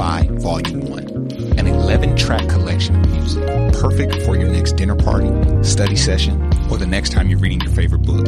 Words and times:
Lo-Fi 0.00 0.28
Volume 0.38 0.80
1, 0.88 0.98
an 1.58 1.66
11-track 1.66 2.48
collection 2.48 2.96
of 2.98 3.10
music, 3.10 3.44
perfect 3.74 4.22
for 4.22 4.34
your 4.34 4.48
next 4.48 4.72
dinner 4.72 4.96
party, 4.96 5.28
study 5.62 5.94
session, 5.94 6.42
or 6.70 6.78
the 6.78 6.86
next 6.86 7.12
time 7.12 7.28
you're 7.28 7.38
reading 7.38 7.60
your 7.60 7.70
favorite 7.72 7.98
book. 7.98 8.26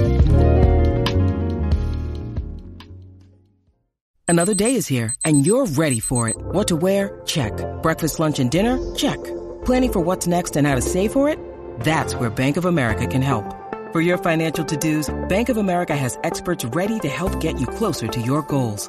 Another 4.28 4.52
day 4.52 4.74
is 4.74 4.86
here, 4.86 5.14
and 5.24 5.46
you're 5.46 5.64
ready 5.64 5.98
for 5.98 6.28
it. 6.28 6.36
What 6.36 6.68
to 6.68 6.76
wear? 6.76 7.22
Check. 7.24 7.52
Breakfast, 7.82 8.20
lunch, 8.20 8.38
and 8.38 8.50
dinner? 8.50 8.76
Check. 8.94 9.22
Planning 9.64 9.92
for 9.94 10.00
what's 10.00 10.26
next 10.26 10.56
and 10.56 10.66
how 10.66 10.74
to 10.74 10.82
save 10.82 11.12
for 11.12 11.30
it? 11.30 11.38
That's 11.80 12.14
where 12.14 12.28
Bank 12.28 12.58
of 12.58 12.66
America 12.66 13.06
can 13.06 13.22
help. 13.22 13.44
For 13.92 14.02
your 14.02 14.18
financial 14.18 14.66
to-dos, 14.66 15.08
Bank 15.30 15.48
of 15.48 15.56
America 15.56 15.96
has 15.96 16.18
experts 16.22 16.66
ready 16.66 17.00
to 17.00 17.08
help 17.08 17.40
get 17.40 17.58
you 17.58 17.66
closer 17.66 18.08
to 18.08 18.20
your 18.20 18.42
goals. 18.42 18.88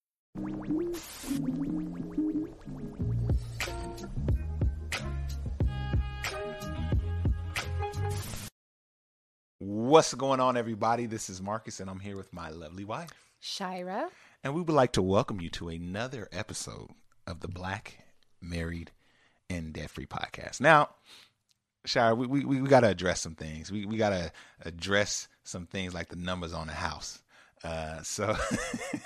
What's 9.91 10.13
going 10.13 10.39
on, 10.39 10.55
everybody? 10.55 11.05
This 11.05 11.29
is 11.29 11.41
Marcus, 11.41 11.81
and 11.81 11.89
I'm 11.89 11.99
here 11.99 12.15
with 12.15 12.31
my 12.31 12.49
lovely 12.49 12.85
wife. 12.85 13.09
Shira. 13.41 14.09
And 14.43 14.55
we 14.55 14.61
would 14.61 14.73
like 14.73 14.93
to 14.93 15.01
welcome 15.01 15.41
you 15.41 15.49
to 15.49 15.67
another 15.67 16.29
episode 16.31 16.91
of 17.27 17.41
the 17.41 17.47
Black, 17.47 17.99
Married, 18.41 18.91
and 19.49 19.73
Debt 19.73 19.89
Free 19.89 20.05
podcast. 20.05 20.61
Now, 20.61 20.89
Shira, 21.85 22.15
we, 22.15 22.27
we, 22.27 22.61
we 22.61 22.69
got 22.69 22.79
to 22.79 22.87
address 22.87 23.19
some 23.19 23.35
things. 23.35 23.69
We, 23.69 23.85
we 23.85 23.97
got 23.97 24.11
to 24.11 24.31
address 24.63 25.27
some 25.43 25.65
things 25.65 25.93
like 25.93 26.07
the 26.07 26.15
numbers 26.15 26.53
on 26.53 26.67
the 26.67 26.73
house. 26.73 27.21
Uh, 27.63 28.01
so, 28.01 28.35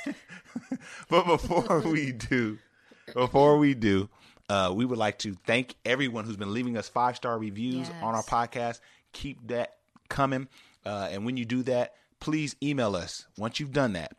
but 1.09 1.25
before 1.25 1.81
we 1.81 2.11
do, 2.11 2.57
before 3.13 3.57
we 3.57 3.73
do, 3.73 4.09
uh, 4.49 4.71
we 4.75 4.85
would 4.85 4.97
like 4.97 5.19
to 5.19 5.35
thank 5.45 5.75
everyone 5.85 6.25
who's 6.25 6.37
been 6.37 6.53
leaving 6.53 6.77
us 6.77 6.87
five 6.87 7.15
star 7.15 7.37
reviews 7.37 7.89
Yes. 7.89 8.03
on 8.03 8.15
our 8.15 8.23
podcast. 8.23 8.79
Keep 9.13 9.47
that 9.47 9.75
coming. 10.09 10.47
Uh, 10.85 11.09
and 11.11 11.25
when 11.25 11.35
you 11.37 11.45
do 11.45 11.63
that, 11.63 11.93
please 12.19 12.55
email 12.61 12.95
us 12.95 13.25
once 13.37 13.59
you've 13.59 13.73
done 13.73 13.93
that, 13.93 14.15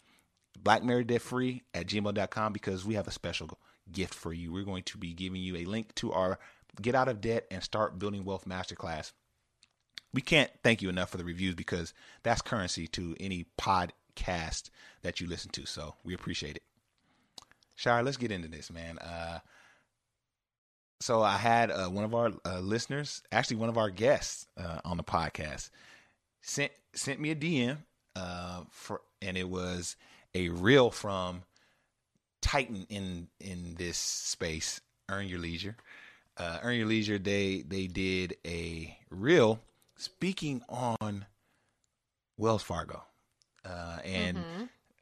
blackmarrieddebt-free 0.63 1.63
at 1.75 1.87
gmail.com 1.87 2.53
because 2.53 2.85
we 2.85 2.95
have 2.95 3.07
a 3.07 3.13
special 3.13 3.59
gift 3.91 4.15
for 4.15 4.33
you. 4.33 4.53
We're 4.53 4.65
going 4.65 4.83
to 4.85 4.99
be 4.99 5.13
giving 5.15 5.41
you 5.41 5.57
a 5.57 5.65
link 5.65 5.95
to 5.97 6.13
our 6.13 6.39
Get 6.83 6.95
Out 6.95 7.09
of 7.09 7.21
Debt 7.21 7.47
and 7.51 7.63
Start 7.63 7.99
Building 7.99 8.25
Wealth 8.25 8.45
Masterclass 8.47 9.13
we 10.15 10.23
can't 10.23 10.51
thank 10.63 10.81
you 10.81 10.89
enough 10.89 11.11
for 11.11 11.19
the 11.19 11.25
reviews 11.25 11.55
because 11.55 11.93
that's 12.23 12.41
currency 12.41 12.87
to 12.87 13.15
any 13.21 13.45
podcast 14.17 14.71
that 15.03 15.21
you 15.21 15.27
listen 15.27 15.51
to. 15.53 15.67
So 15.67 15.95
we 16.05 16.15
appreciate 16.15 16.57
it. 16.57 16.63
Shire, 17.75 18.03
let's 18.03 18.17
get 18.17 18.33
into 18.33 18.49
this, 18.49 18.73
man. 18.73 18.99
Uh, 18.99 19.41
so 21.01 21.23
I 21.23 21.37
had 21.37 21.71
uh, 21.71 21.89
one 21.89 22.05
of 22.05 22.15
our 22.15 22.33
uh, 22.45 22.61
listeners, 22.61 23.23
actually 23.31 23.57
one 23.57 23.69
of 23.69 23.77
our 23.77 23.91
guests 23.91 24.47
uh, 24.57 24.81
on 24.85 24.97
the 24.97 25.05
podcast, 25.05 25.71
sent 26.41 26.73
sent 26.95 27.21
me 27.21 27.31
a 27.31 27.37
DM 27.37 27.77
uh, 28.15 28.63
for, 28.71 29.03
and 29.21 29.37
it 29.37 29.49
was 29.49 29.97
a 30.35 30.49
reel 30.49 30.91
from 30.91 31.43
Titan 32.41 32.87
in 32.89 33.29
in 33.41 33.75
this 33.77 33.99
space. 33.99 34.81
Earn 35.11 35.29
your 35.29 35.39
leisure. 35.39 35.77
Uh, 36.39 36.59
Earn 36.63 36.77
your 36.77 36.87
leisure. 36.87 37.19
They 37.19 37.63
they 37.69 37.87
did 37.87 38.37
a 38.47 38.97
reel 39.11 39.61
speaking 39.97 40.63
on 40.71 41.27
Wells 42.39 42.63
Fargo 42.63 43.03
uh, 43.67 43.99
and 44.05 44.39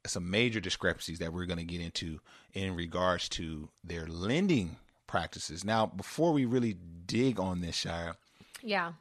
some 0.07 0.31
major 0.31 0.61
discrepancies 0.61 1.19
that 1.19 1.33
we're 1.33 1.47
going 1.47 1.59
to 1.59 1.65
get 1.65 1.81
into 1.81 2.21
in 2.53 2.75
regards 2.75 3.29
to 3.31 3.69
their 3.83 4.07
lending 4.07 4.77
practices. 5.07 5.65
Now, 5.65 5.87
before 5.87 6.33
we 6.33 6.45
really 6.45 6.77
dig 7.07 7.39
on 7.41 7.61
this, 7.61 7.75
Shire, 7.77 8.15
Yeah. 8.63 8.93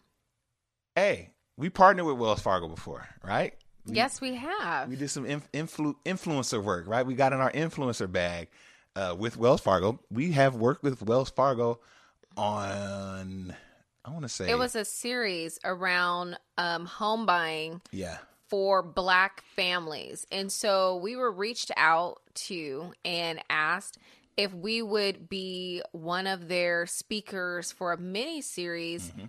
hey, 0.95 1.29
we 1.57 1.69
partnered 1.69 2.05
with 2.05 2.17
Wells 2.17 2.41
Fargo 2.41 2.67
before, 2.67 3.07
right? 3.23 3.53
We, 3.85 3.95
yes, 3.95 4.21
we 4.21 4.35
have. 4.35 4.87
we 4.89 4.95
did 4.95 5.09
some 5.09 5.25
inf- 5.25 5.51
influ- 5.51 5.95
influencer 6.05 6.63
work, 6.63 6.87
right? 6.87 7.05
We 7.05 7.15
got 7.15 7.33
in 7.33 7.39
our 7.39 7.51
influencer 7.51 8.09
bag 8.11 8.47
uh, 8.95 9.15
with 9.17 9.35
Wells 9.37 9.59
Fargo. 9.61 9.99
We 10.09 10.31
have 10.31 10.55
worked 10.55 10.83
with 10.83 11.01
Wells 11.01 11.29
Fargo 11.31 11.79
on, 12.37 13.53
I 14.05 14.09
want 14.11 14.23
to 14.23 14.29
say, 14.29 14.49
it 14.49 14.57
was 14.57 14.75
a 14.75 14.85
series 14.85 15.59
around 15.63 16.37
um, 16.57 16.85
home 16.85 17.25
buying 17.25 17.81
yeah, 17.91 18.17
for 18.53 18.83
black 18.83 19.43
families. 19.55 20.27
And 20.31 20.51
so 20.51 20.97
we 20.97 21.15
were 21.15 21.31
reached 21.31 21.71
out 21.75 22.21
to 22.35 22.93
and 23.03 23.39
asked 23.49 23.97
if 24.37 24.53
we 24.53 24.79
would 24.83 25.27
be 25.27 25.81
one 25.91 26.27
of 26.27 26.49
their 26.49 26.85
speakers 26.85 27.71
for 27.71 27.93
a 27.93 27.97
mini 27.97 28.43
series 28.43 29.09
Mm-hmm. 29.09 29.25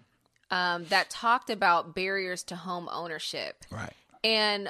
um, 0.55 0.85
that 0.91 1.09
talked 1.09 1.49
about 1.49 1.95
barriers 1.95 2.43
to 2.45 2.55
home 2.57 2.87
ownership. 2.93 3.65
right. 3.71 3.95
And 4.23 4.69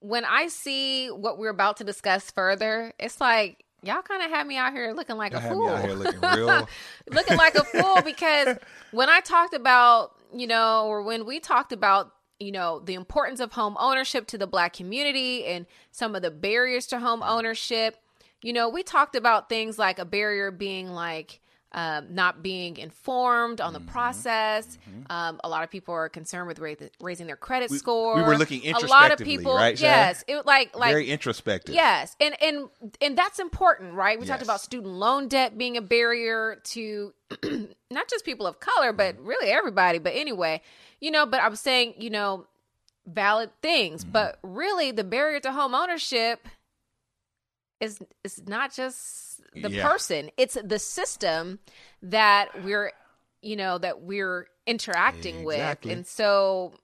when 0.00 0.24
I 0.24 0.48
see 0.48 1.06
what 1.06 1.38
we're 1.38 1.50
about 1.50 1.76
to 1.76 1.84
discuss 1.84 2.28
further, 2.32 2.92
it's 2.98 3.20
like 3.20 3.64
y'all 3.84 4.02
kind 4.02 4.24
of 4.24 4.30
had 4.30 4.48
me 4.48 4.56
out 4.56 4.72
here 4.72 4.92
looking 4.96 5.16
like 5.16 5.30
Y'all 5.30 5.46
a 5.46 5.48
fool. 5.48 5.94
looking 5.94 6.20
real. 6.20 6.68
looking 7.12 7.36
like 7.36 7.54
a 7.54 7.62
fool 7.62 8.02
because 8.04 8.56
when 8.90 9.08
I 9.08 9.20
talked 9.20 9.54
about, 9.54 10.16
you 10.34 10.48
know, 10.48 10.86
or 10.88 11.02
when 11.02 11.24
we 11.24 11.38
talked 11.38 11.70
about, 11.72 12.10
you 12.40 12.50
know, 12.50 12.80
the 12.80 12.94
importance 12.94 13.38
of 13.38 13.52
home 13.52 13.76
ownership 13.78 14.26
to 14.28 14.38
the 14.38 14.46
black 14.46 14.72
community 14.72 15.44
and 15.44 15.66
some 15.92 16.16
of 16.16 16.22
the 16.22 16.30
barriers 16.30 16.86
to 16.86 16.98
home 16.98 17.22
ownership, 17.22 17.96
you 18.42 18.52
know, 18.52 18.68
we 18.68 18.82
talked 18.82 19.14
about 19.14 19.50
things 19.50 19.78
like 19.78 19.98
a 19.98 20.04
barrier 20.06 20.50
being 20.50 20.88
like 20.88 21.39
um, 21.72 22.14
not 22.14 22.42
being 22.42 22.76
informed 22.78 23.60
on 23.60 23.72
the 23.72 23.78
Mm-hmm. 23.78 23.88
process. 23.90 24.76
Um, 25.08 25.40
a 25.44 25.48
lot 25.48 25.62
of 25.62 25.70
people 25.70 25.94
are 25.94 26.08
concerned 26.08 26.48
with 26.48 26.58
ra- 26.58 26.74
raising 27.00 27.26
their 27.26 27.36
credit 27.36 27.70
score. 27.70 28.16
we 28.16 28.22
were 28.22 28.36
looking 28.36 28.62
introspectively, 28.64 28.96
A 28.96 29.00
lot 29.00 29.12
of 29.12 29.18
people, 29.24 29.54
right, 29.54 29.80
yes, 29.80 30.24
it 30.26 30.44
like 30.46 30.76
like 30.76 30.90
Very 30.92 31.08
introspective. 31.10 31.74
Yes, 31.74 32.16
and 32.20 32.34
and 32.42 32.68
and 33.00 33.16
that's 33.16 33.38
important, 33.38 33.94
right? 33.94 34.18
We 34.18 34.26
talked 34.26 34.42
about 34.42 34.60
student 34.60 34.92
loan 34.92 35.28
debt 35.28 35.56
being 35.56 35.76
a 35.76 35.82
barrier 35.82 36.60
to 36.64 37.12
not 37.90 38.08
just 38.08 38.24
people 38.24 38.46
of 38.46 38.58
color, 38.60 38.92
but 38.92 39.16
Mm-hmm. 39.16 39.26
really 39.26 39.50
everybody. 39.50 39.98
But 39.98 40.14
anyway, 40.16 40.62
you 41.00 41.10
know, 41.12 41.24
but 41.24 41.40
I'm 41.40 41.54
saying, 41.56 41.94
you 41.98 42.10
know, 42.10 42.46
valid 43.06 43.50
things, 43.62 44.02
Mm-hmm. 44.02 44.12
but 44.12 44.38
really 44.42 44.90
the 44.90 45.04
barrier 45.04 45.38
to 45.40 45.52
home 45.52 45.74
ownership 45.76 46.48
is 47.80 48.00
is 48.24 48.42
not 48.46 48.74
just 48.74 49.29
the 49.54 49.70
Yeah. 49.70 49.86
person; 49.88 50.30
it's 50.36 50.56
the 50.62 50.78
system 50.78 51.58
that 52.02 52.64
we're, 52.64 52.92
you 53.42 53.56
know, 53.56 53.78
that 53.78 54.02
we're 54.02 54.46
interacting 54.66 55.40
Exactly. 55.40 55.88
with, 55.90 55.96
and 55.96 56.06
so. 56.06 56.74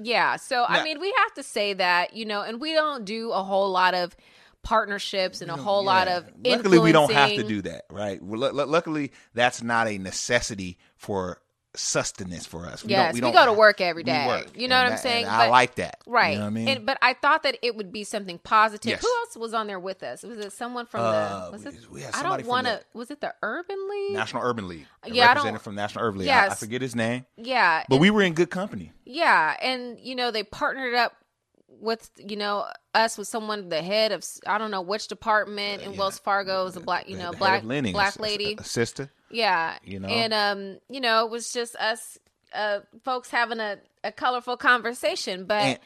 Yeah, 0.00 0.36
so 0.36 0.64
I 0.64 0.84
mean, 0.84 1.00
we 1.00 1.12
have 1.18 1.34
to 1.34 1.42
say 1.42 1.72
that, 1.72 2.14
you 2.14 2.24
know, 2.24 2.42
and 2.42 2.60
we 2.60 2.72
don't 2.72 3.04
do 3.04 3.32
a 3.32 3.42
whole 3.42 3.68
lot 3.68 3.94
of 3.94 4.16
partnerships 4.62 5.40
and 5.40 5.50
a 5.50 5.56
whole 5.56 5.84
lot 5.84 6.06
of 6.08 6.24
luckily 6.44 6.78
we 6.78 6.92
don't 6.92 7.12
have 7.12 7.30
to 7.30 7.42
do 7.42 7.62
that 7.62 7.84
right 7.90 8.22
well, 8.22 8.52
lu- 8.52 8.64
luckily 8.66 9.12
that's 9.34 9.62
not 9.62 9.86
a 9.88 9.96
necessity 9.98 10.76
for 10.96 11.40
sustenance 11.78 12.44
for 12.46 12.66
us 12.66 12.84
we 12.84 12.90
Yes, 12.90 13.14
don't, 13.14 13.22
we, 13.22 13.28
we 13.30 13.32
go 13.36 13.46
to 13.46 13.52
work 13.52 13.80
every 13.80 14.02
day. 14.02 14.26
work. 14.26 14.48
You 14.56 14.66
know 14.68 14.76
And 14.76 14.86
what 14.86 14.92
I'm 14.92 14.98
saying? 14.98 15.24
and 15.24 15.32
i 15.34 15.48
like 15.48 15.76
that 15.76 15.98
Right. 16.06 16.32
you 16.32 16.38
know 16.38 16.44
what 16.44 16.46
i 16.48 16.50
mean 16.50 16.68
And, 16.68 16.86
but 16.86 16.98
I 17.00 17.14
thought 17.14 17.44
that 17.44 17.56
it 17.62 17.76
would 17.76 17.92
be 17.92 18.04
something 18.04 18.38
positive. 18.38 18.90
Yes. 18.90 19.00
Who 19.02 19.08
else 19.20 19.36
was 19.36 19.54
on 19.54 19.66
there 19.68 19.78
with 19.78 20.02
us? 20.02 20.22
Was 20.22 20.38
it 20.38 20.52
someone 20.52 20.86
from 20.86 21.00
Uh, 21.02 21.46
the? 21.46 21.52
Was 21.52 21.66
it? 21.66 21.90
we 21.90 22.02
had 22.02 22.14
I 22.14 22.22
don't 22.22 22.46
want 22.46 22.66
to. 22.66 22.80
Was 22.94 23.10
it 23.10 23.20
the 23.20 23.34
Urban 23.42 23.76
League? 23.90 24.12
national 24.14 24.42
urban 24.42 24.66
league 24.68 24.86
Yeah, 25.06 25.24
I 25.24 25.26
don't- 25.34 25.36
representative 25.36 25.62
from 25.62 25.74
national 25.76 26.04
urban 26.04 26.20
league 26.20 26.28
I, 26.30 26.46
I 26.48 26.54
forget 26.54 26.82
his 26.82 26.96
name 26.96 27.24
Yeah, 27.36 27.84
but 27.88 27.94
and- 27.96 28.00
we 28.02 28.10
were 28.10 28.22
in 28.22 28.34
good 28.34 28.50
company 28.50 28.92
Yeah, 29.04 29.56
and 29.62 29.98
you 30.00 30.14
know 30.14 30.30
they 30.30 30.42
partnered 30.42 30.94
up 30.94 31.12
with 31.80 32.10
you 32.16 32.36
know 32.36 32.66
us 32.94 33.16
with 33.16 33.28
someone 33.28 33.68
the 33.68 33.82
head 33.82 34.10
of 34.10 34.24
I 34.46 34.58
don't 34.58 34.70
know 34.72 34.80
which 34.80 35.06
department 35.06 35.82
in 35.82 35.96
Wells 35.96 36.18
Fargo 36.18 36.66
is 36.66 36.76
a 36.76 36.80
black 36.80 37.08
you 37.08 37.16
know 37.16 37.30
black 37.32 37.62
black 37.62 38.16
a- 38.16 38.20
a- 38.20 38.22
lady. 38.22 38.56
a 38.58 38.64
sister. 38.64 39.10
Yeah. 39.30 39.76
You 39.84 40.00
know? 40.00 40.08
And 40.08 40.32
um, 40.32 40.78
you 40.88 41.00
know, 41.00 41.24
it 41.24 41.30
was 41.30 41.52
just 41.52 41.76
us 41.76 42.18
uh 42.54 42.80
folks 43.04 43.30
having 43.30 43.60
a, 43.60 43.78
a 44.04 44.12
colorful 44.12 44.56
conversation. 44.56 45.44
But 45.44 45.62
And, 45.62 45.78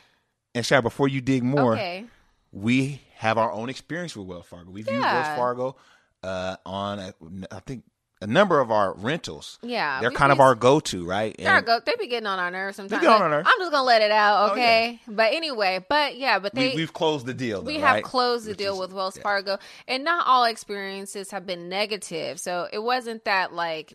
and 0.55 0.65
Shaq, 0.65 0.83
before 0.83 1.09
you 1.09 1.21
dig 1.21 1.43
more, 1.43 1.75
okay. 1.75 2.05
we 2.53 3.00
have 3.17 3.39
our 3.39 3.50
own 3.53 3.69
experience 3.69 4.17
with 4.17 4.27
Wells 4.27 4.47
Fargo. 4.47 4.71
We've 4.71 4.87
used 4.87 5.00
Yeah. 5.00 5.23
Wells 5.23 5.39
Fargo 5.39 5.77
uh, 6.23 6.56
on, 6.67 6.99
a, 6.99 7.15
I 7.50 7.61
think, 7.61 7.85
a 8.22 8.26
number 8.26 8.60
of 8.60 8.70
our 8.70 8.94
rentals. 8.94 9.58
Yeah. 9.62 10.00
They're 10.00 10.10
we- 10.10 10.16
kind 10.16 10.32
of 10.32 10.40
our 10.40 10.54
go-to, 10.54 11.04
right? 11.04 11.34
They're 11.36 11.56
And 11.56 11.66
go. 11.66 11.80
They 11.84 11.94
be 11.98 12.06
getting 12.06 12.26
on 12.26 12.38
our 12.38 12.50
nerves 12.50 12.76
sometimes. 12.76 13.00
They 13.02 13.06
get 13.06 13.14
on 13.14 13.20
our 13.22 13.28
nerves. 13.28 13.48
I'm 13.50 13.58
just 13.60 13.72
gonna 13.72 13.84
let 13.86 14.00
it 14.02 14.10
out, 14.12 14.48
Oh, 14.48 14.52
okay? 14.52 15.00
But 15.08 15.32
anyway, 15.34 15.84
but 15.88 16.16
yeah, 16.16 16.38
but 16.38 16.54
they 16.54 16.70
we, 16.70 16.76
we've 16.76 16.92
closed 16.92 17.26
the 17.26 17.34
deal. 17.34 17.62
we 17.62 17.74
though, 17.78 17.80
have 17.84 17.94
right? 17.96 18.04
closed 18.04 18.46
the 18.46 18.50
Which 18.52 18.58
deal 18.58 18.74
is- 18.74 18.80
with 18.80 18.92
Wells 18.92 19.16
yeah. 19.16 19.22
Fargo, 19.22 19.58
and 19.88 20.04
not 20.04 20.26
all 20.26 20.44
experiences 20.44 21.30
have 21.32 21.46
been 21.46 21.69
negative. 21.69 22.38
So 22.40 22.69
it 22.72 22.78
wasn't 22.82 23.24
that 23.24 23.52
like 23.52 23.94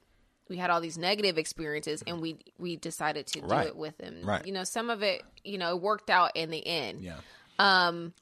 we 0.50 0.58
had 0.58 0.70
all 0.70 0.80
these 0.82 0.98
negative 0.98 1.38
experiences 1.38 2.04
and 2.08 2.22
we 2.22 2.38
we 2.58 2.76
decided 2.76 3.28
to 3.28 3.42
do 3.42 3.54
it 3.56 3.76
with 3.76 3.98
them. 3.98 4.22
Right. 4.24 4.46
You 4.46 4.54
know, 4.54 4.64
some 4.64 4.90
of 4.90 5.04
it, 5.04 5.22
you 5.44 5.58
know, 5.58 5.76
it 5.76 5.82
worked 5.82 6.10
out 6.10 6.36
in 6.36 6.50
the 6.52 6.66
end. 6.66 7.02
Yeah. 7.02 7.18
Um, 7.60 8.14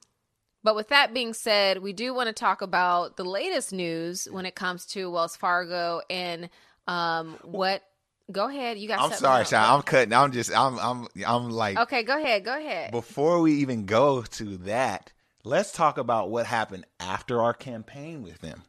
but 0.66 0.76
with 0.76 0.90
that 0.90 1.14
being 1.14 1.36
said, 1.36 1.78
we 1.84 1.94
do 1.94 2.12
want 2.12 2.26
to 2.26 2.34
talk 2.34 2.64
about 2.64 3.18
the 3.18 3.24
latest 3.24 3.72
news 3.72 4.28
when 4.32 4.48
it 4.48 4.56
comes 4.56 4.88
to 4.88 5.12
Wells 5.12 5.36
Fargo 5.38 6.02
and 6.10 6.50
um 6.88 7.38
what. 7.44 7.84
Go 8.32 8.50
ahead, 8.50 8.80
you 8.80 8.88
got. 8.88 9.00
I'm 9.02 9.12
sorry. 9.16 9.46
Sean. 9.46 9.76
I'm 9.76 9.84
cutting. 9.84 10.12
I'm 10.12 10.32
just. 10.32 10.52
I'm. 10.52 10.80
I'm. 10.80 11.08
I'm 11.28 11.52
like. 11.52 11.78
Okay, 11.78 12.02
go 12.02 12.18
ahead. 12.18 12.44
Go 12.44 12.58
ahead. 12.58 12.90
Before 12.90 13.40
we 13.40 13.54
even 13.58 13.86
go 13.86 14.24
to 14.24 14.58
that, 14.58 15.12
let's 15.44 15.72
talk 15.72 16.00
about 16.00 16.32
what 16.32 16.48
happened 16.48 16.88
after 17.00 17.40
our 17.44 17.54
campaign 17.54 18.24
with 18.24 18.40
them. 18.40 18.64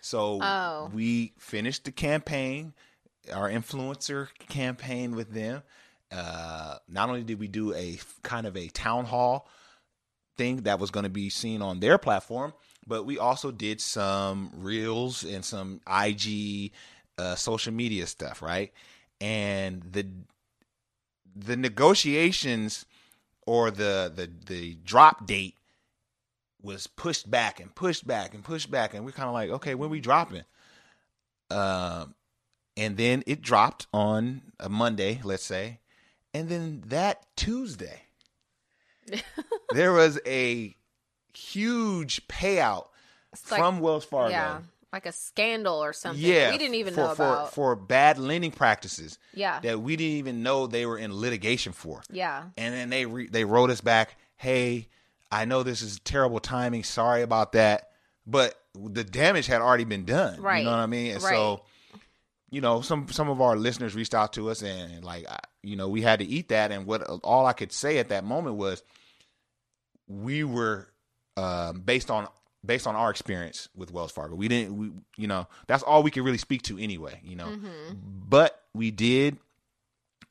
So 0.00 0.38
Oh. 0.40 0.90
we 0.94 1.32
finished 1.38 1.86
the 1.86 1.90
campaign, 1.90 2.72
our 3.34 3.50
influencer 3.50 4.28
campaign 4.48 5.16
with 5.16 5.32
them. 5.34 5.64
Uh, 6.12 6.76
not 6.88 7.08
only 7.08 7.24
did 7.24 7.40
we 7.40 7.48
do 7.48 7.74
a 7.74 7.98
kind 8.22 8.46
of 8.46 8.56
a 8.56 8.68
town 8.68 9.06
hall 9.06 9.48
thing 10.40 10.62
that 10.62 10.78
was 10.78 10.90
going 10.90 11.04
to 11.04 11.10
be 11.10 11.28
seen 11.28 11.60
on 11.60 11.80
their 11.80 11.98
platform, 11.98 12.54
but 12.86 13.04
we 13.04 13.18
also 13.18 13.50
did 13.50 13.78
some 13.78 14.50
reels 14.56 15.22
and 15.22 15.44
some 15.44 15.82
IG 15.86 16.72
uh, 17.18 17.34
social 17.34 17.74
media 17.74 18.06
stuff, 18.06 18.40
right? 18.40 18.72
And 19.20 19.82
the 19.82 20.06
the 21.36 21.56
negotiations 21.56 22.86
or 23.46 23.70
the 23.70 24.10
the 24.14 24.30
the 24.46 24.76
drop 24.82 25.26
date 25.26 25.56
was 26.62 26.86
pushed 26.86 27.30
back 27.30 27.60
and 27.60 27.74
pushed 27.74 28.06
back 28.06 28.32
and 28.32 28.42
pushed 28.42 28.70
back, 28.70 28.94
and 28.94 29.04
we're 29.04 29.12
kind 29.12 29.28
of 29.28 29.34
like, 29.34 29.50
okay, 29.50 29.74
when 29.74 29.90
we 29.90 30.00
dropping? 30.00 30.44
Um, 31.50 32.14
and 32.78 32.96
then 32.96 33.24
it 33.26 33.42
dropped 33.42 33.88
on 33.92 34.40
a 34.58 34.70
Monday, 34.70 35.20
let's 35.22 35.44
say, 35.44 35.80
and 36.32 36.48
then 36.48 36.82
that 36.86 37.26
Tuesday, 37.36 38.04
there 39.72 39.92
was 39.92 40.18
a 40.26 40.76
huge 41.34 42.26
payout 42.28 42.86
like- 43.50 43.60
from 43.60 43.80
Wells 43.80 44.04
Fargo. 44.04 44.30
Yeah, 44.30 44.60
like 44.92 45.06
a 45.06 45.12
scandal 45.12 45.82
or 45.82 45.92
something. 45.92 46.22
Yeah, 46.24 46.50
we 46.50 46.58
didn't 46.58 46.74
even 46.74 46.94
for, 46.94 47.00
know 47.00 47.14
for, 47.14 47.24
about. 47.24 47.54
for 47.54 47.76
bad 47.76 48.18
lending 48.18 48.50
practices 48.50 49.18
yeah, 49.34 49.60
that 49.60 49.80
we 49.80 49.96
didn't 49.96 50.18
even 50.18 50.42
know 50.42 50.66
they 50.66 50.86
were 50.86 50.98
in 50.98 51.14
litigation 51.14 51.72
for. 51.72 52.02
yeah, 52.10 52.44
And 52.56 52.74
then 52.74 52.90
they 52.90 53.06
re- 53.06 53.28
they 53.28 53.44
wrote 53.44 53.70
us 53.70 53.80
back, 53.80 54.16
"Hey, 54.36 54.88
I 55.30 55.44
know 55.44 55.62
this 55.62 55.82
is 55.82 56.00
terrible 56.00 56.40
timing. 56.40 56.82
Sorry 56.84 57.22
about 57.22 57.52
that, 57.52 57.90
but 58.26 58.54
the 58.74 59.04
damage 59.04 59.46
had 59.46 59.60
already 59.60 59.84
been 59.84 60.04
done. 60.04 60.40
Right. 60.40 60.58
You 60.58 60.64
know 60.64 60.70
what 60.72 60.78
I 60.78 60.86
mean? 60.86 61.12
And 61.12 61.22
so, 61.22 61.62
you 62.50 62.60
know, 62.60 62.80
some 62.80 63.08
some 63.08 63.28
of 63.28 63.40
our 63.40 63.56
listeners 63.56 63.94
reached 63.94 64.14
out 64.14 64.32
to 64.34 64.50
us, 64.50 64.62
and 64.62 65.04
like, 65.04 65.26
you 65.62 65.76
know, 65.76 65.88
we 65.88 66.02
had 66.02 66.18
to 66.18 66.24
eat 66.24 66.48
that. 66.48 66.72
And 66.72 66.86
what 66.86 67.02
all 67.22 67.46
I 67.46 67.52
could 67.52 67.72
say 67.72 67.98
at 67.98 68.08
that 68.08 68.24
moment 68.24 68.56
was, 68.56 68.82
we 70.08 70.44
were 70.44 70.88
um, 71.36 71.80
based 71.80 72.10
on 72.10 72.26
based 72.64 72.86
on 72.86 72.94
our 72.96 73.10
experience 73.10 73.68
with 73.74 73.92
Wells 73.92 74.12
Fargo. 74.12 74.34
We 74.34 74.48
didn't, 74.48 74.76
we, 74.76 74.90
you 75.16 75.26
know, 75.26 75.46
that's 75.66 75.82
all 75.82 76.02
we 76.02 76.10
could 76.10 76.24
really 76.24 76.38
speak 76.38 76.62
to 76.62 76.78
anyway. 76.78 77.20
You 77.24 77.36
know, 77.36 77.46
Mm-hmm. 77.46 77.94
but 78.28 78.60
we 78.74 78.90
did 78.90 79.38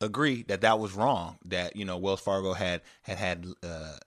agree 0.01 0.43
that 0.43 0.61
that 0.61 0.79
was 0.79 0.93
wrong. 0.93 1.37
That 1.45 1.75
you 1.75 1.85
know 1.85 1.97
Wells 1.97 2.21
Fargo 2.21 2.53
had 2.53 2.81
had 3.01 3.17
had 3.17 3.45
uh, 3.63 3.97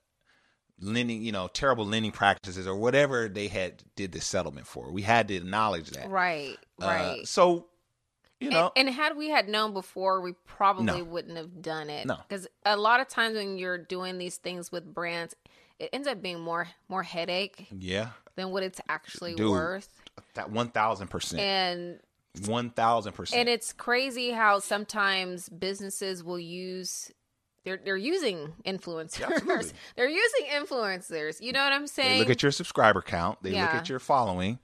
lending, 0.79 1.21
you 1.23 1.31
know, 1.31 1.47
terrible 1.47 1.85
lending 1.85 2.11
practices 2.11 2.67
or 2.67 2.75
whatever 2.75 3.27
they 3.27 3.47
had 3.47 3.83
did 3.95 4.11
the 4.11 4.21
settlement 4.21 4.67
for. 4.67 4.91
We 4.91 5.01
had 5.01 5.27
to 5.29 5.35
acknowledge 5.35 5.89
that. 5.91 6.09
right, 6.09 6.57
Uh, 6.81 6.85
right. 6.85 7.27
so, 7.27 7.67
you 8.43 8.49
know, 8.51 8.71
and, 8.75 8.87
and 8.87 8.95
had 8.95 9.15
we 9.17 9.29
had 9.29 9.47
known 9.47 9.73
before, 9.73 10.21
we 10.21 10.33
probably 10.45 10.85
No. 10.99 11.03
wouldn't 11.03 11.37
have 11.37 11.61
done 11.61 11.89
it. 11.89 12.05
No. 12.05 12.17
because 12.27 12.47
a 12.65 12.77
lot 12.77 12.99
of 12.99 13.07
times 13.07 13.35
when 13.35 13.57
you're 13.57 13.77
doing 13.77 14.17
these 14.17 14.37
things 14.37 14.71
with 14.71 14.93
brands, 14.93 15.35
it 15.79 15.89
ends 15.93 16.07
up 16.07 16.21
being 16.21 16.39
more 16.39 16.67
more 16.89 17.03
headache 17.03 17.67
yeah, 17.71 18.09
than 18.35 18.51
what 18.51 18.63
it's 18.63 18.79
actually 18.89 19.35
Dude. 19.35 19.49
worth. 19.51 19.89
that 20.35 20.51
one 20.51 20.69
thousand 20.69 21.07
percent, 21.09 21.41
And 21.41 21.99
one 22.47 22.69
thousand 22.69 23.13
percent. 23.13 23.39
and 23.41 23.49
it's 23.49 23.73
crazy 23.73 24.31
how 24.31 24.59
sometimes 24.59 25.49
businesses 25.49 26.23
will 26.23 26.39
use 26.39 27.11
they're 27.65 27.79
they're 27.83 27.95
using 27.97 28.53
influencers. 28.65 29.71
They're 29.95 30.09
using 30.09 30.45
influencers. 30.51 31.39
You 31.41 31.53
know 31.53 31.63
what 31.63 31.71
I'm 31.71 31.83
They 31.83 31.87
saying? 31.87 32.19
look 32.19 32.29
at 32.29 32.43
your 32.43 32.51
subscriber 32.51 33.01
count. 33.01 33.39
They 33.41 33.51
look 33.51 33.73
at 33.73 33.87
your 33.87 33.99
following, 33.99 34.59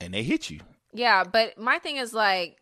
and 0.00 0.12
they 0.12 0.22
hit 0.24 0.50
you. 0.50 0.58
Yeah, 0.92 1.22
but 1.22 1.56
my 1.58 1.78
thing 1.78 1.96
is 1.98 2.12
like 2.12 2.56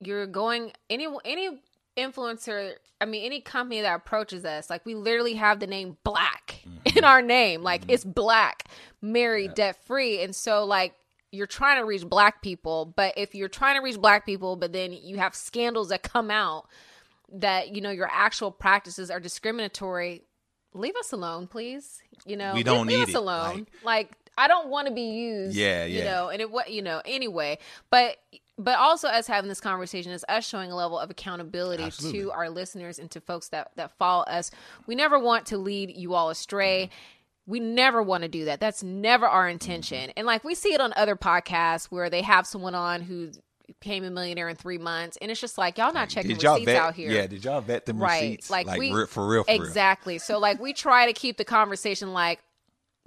you're 0.00 0.26
going 0.26 0.72
any 0.88 1.06
any 1.24 1.60
influencer, 1.96 2.72
I 3.00 3.04
mean 3.04 3.24
any 3.24 3.40
company 3.40 3.80
that 3.80 3.94
approaches 3.94 4.44
us, 4.44 4.70
like 4.70 4.84
we 4.86 4.94
literally 4.94 5.34
have 5.34 5.60
the 5.60 5.66
name 5.66 5.96
Black 6.04 6.60
Mm-hmm. 6.66 6.98
in 6.98 7.04
our 7.04 7.22
name. 7.22 7.62
Like 7.62 7.82
it's 7.88 8.04
Black, 8.04 8.64
married, 9.00 9.54
debt 9.54 9.76
free. 9.86 10.22
And 10.22 10.34
so 10.34 10.64
like 10.64 10.94
you're 11.30 11.46
trying 11.46 11.78
to 11.80 11.84
reach 11.84 12.06
black 12.06 12.40
people, 12.42 12.86
but 12.96 13.14
if 13.16 13.34
you're 13.34 13.48
trying 13.48 13.76
to 13.76 13.82
reach 13.82 14.00
black 14.00 14.24
people, 14.24 14.56
but 14.56 14.72
then 14.72 14.92
you 14.92 15.18
have 15.18 15.34
scandals 15.34 15.90
that 15.90 16.02
come 16.02 16.30
out 16.30 16.66
that, 17.30 17.74
you 17.74 17.82
know, 17.82 17.90
your 17.90 18.08
actual 18.10 18.50
practices 18.50 19.10
are 19.10 19.20
discriminatory, 19.20 20.22
leave 20.72 20.96
us 20.96 21.12
alone, 21.12 21.46
please. 21.46 22.00
You 22.24 22.36
know, 22.38 22.54
We 22.54 22.62
don't 22.62 22.86
leave 22.86 22.98
need 22.98 23.02
us 23.04 23.08
it, 23.10 23.14
alone. 23.16 23.66
Like, 23.84 24.10
I 24.38 24.48
don't 24.48 24.68
want 24.68 24.88
to 24.88 24.94
be 24.94 25.02
used. 25.02 25.54
Yeah, 25.54 25.84
yeah. 25.84 25.98
You 25.98 26.04
know, 26.04 26.28
and 26.30 26.40
it 26.40 26.50
what 26.50 26.70
you 26.70 26.80
know 26.80 27.02
anyway, 27.04 27.58
but 27.90 28.16
but 28.58 28.78
also 28.78 29.08
us 29.08 29.26
having 29.26 29.48
this 29.48 29.60
conversation 29.60 30.12
is 30.12 30.24
us 30.28 30.46
showing 30.46 30.70
a 30.72 30.76
level 30.76 30.98
of 30.98 31.10
accountability 31.10 31.84
Absolutely. 31.84 32.20
to 32.20 32.32
our 32.32 32.50
listeners 32.50 32.98
and 32.98 33.10
to 33.12 33.20
folks 33.20 33.48
that 33.50 33.70
that 33.76 33.92
follow 33.98 34.24
us. 34.24 34.50
We 34.86 34.94
never 34.94 35.18
want 35.18 35.46
to 35.46 35.58
lead 35.58 35.96
you 35.96 36.14
all 36.14 36.30
astray. 36.30 36.86
Mm-hmm. 36.86 37.50
We 37.50 37.60
never 37.60 38.02
want 38.02 38.22
to 38.24 38.28
do 38.28 38.44
that. 38.46 38.60
That's 38.60 38.82
never 38.82 39.26
our 39.26 39.48
intention. 39.48 39.98
Mm-hmm. 40.10 40.18
And 40.18 40.26
like 40.26 40.44
we 40.44 40.54
see 40.54 40.74
it 40.74 40.80
on 40.80 40.92
other 40.96 41.16
podcasts 41.16 41.86
where 41.86 42.10
they 42.10 42.22
have 42.22 42.46
someone 42.46 42.74
on 42.74 43.00
who 43.00 43.30
became 43.66 44.02
a 44.02 44.10
millionaire 44.10 44.48
in 44.48 44.56
three 44.56 44.78
months, 44.78 45.18
and 45.20 45.30
it's 45.30 45.40
just 45.40 45.56
like 45.58 45.78
y'all 45.78 45.92
not 45.92 46.08
checking 46.08 46.30
Did 46.32 46.42
y'all 46.42 46.54
receipts 46.54 46.72
vet? 46.72 46.76
out 46.82 46.94
here, 46.94 47.10
Yeah, 47.10 47.26
did 47.26 47.44
y'all 47.44 47.60
vet 47.60 47.84
them 47.86 47.98
right? 47.98 48.22
receipts? 48.22 48.50
Like, 48.50 48.66
we 48.78 48.90
for 48.90 48.96
real, 48.96 49.06
for 49.06 49.28
real. 49.28 49.44
exactly. 49.46 50.18
So 50.18 50.38
like 50.38 50.58
we 50.60 50.72
try 50.72 51.06
to 51.06 51.12
keep 51.12 51.36
the 51.36 51.44
conversation 51.44 52.12
like 52.12 52.40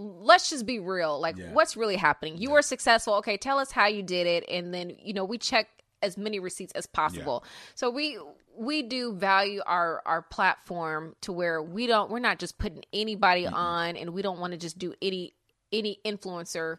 let's 0.02 0.50
just 0.50 0.66
be 0.66 0.80
real. 0.80 1.20
Like 1.20 1.38
Yeah. 1.38 1.52
what's 1.54 1.76
really 1.78 1.96
happening? 1.98 2.38
You 2.38 2.52
were 2.52 2.62
successful. 2.62 3.16
Okay, 3.16 3.38
tell 3.38 3.60
us 3.60 3.72
how 3.72 3.88
you 3.88 4.02
did 4.04 4.28
it 4.28 4.46
and 4.50 4.74
then, 4.74 4.96
you 5.00 5.14
know, 5.14 5.26
we 5.26 5.38
check 5.38 5.68
as 6.02 6.18
many 6.18 6.40
receipts 6.40 6.72
as 6.74 6.86
possible. 6.88 7.44
So 7.76 7.90
we 7.90 8.18
we 8.58 8.82
do 8.82 9.14
value 9.14 9.62
our 9.66 10.02
our 10.06 10.22
platform 10.22 11.16
to 11.22 11.32
where 11.32 11.62
we 11.62 11.88
don't 11.88 12.10
we're 12.12 12.20
not 12.20 12.40
just 12.40 12.58
putting 12.58 12.84
anybody 12.92 13.46
on 13.48 13.96
and 13.96 14.10
we 14.12 14.22
don't 14.22 14.40
want 14.40 14.52
to 14.54 14.58
just 14.58 14.78
do 14.80 14.94
any 15.02 15.34
any 15.72 16.00
influencer 16.06 16.78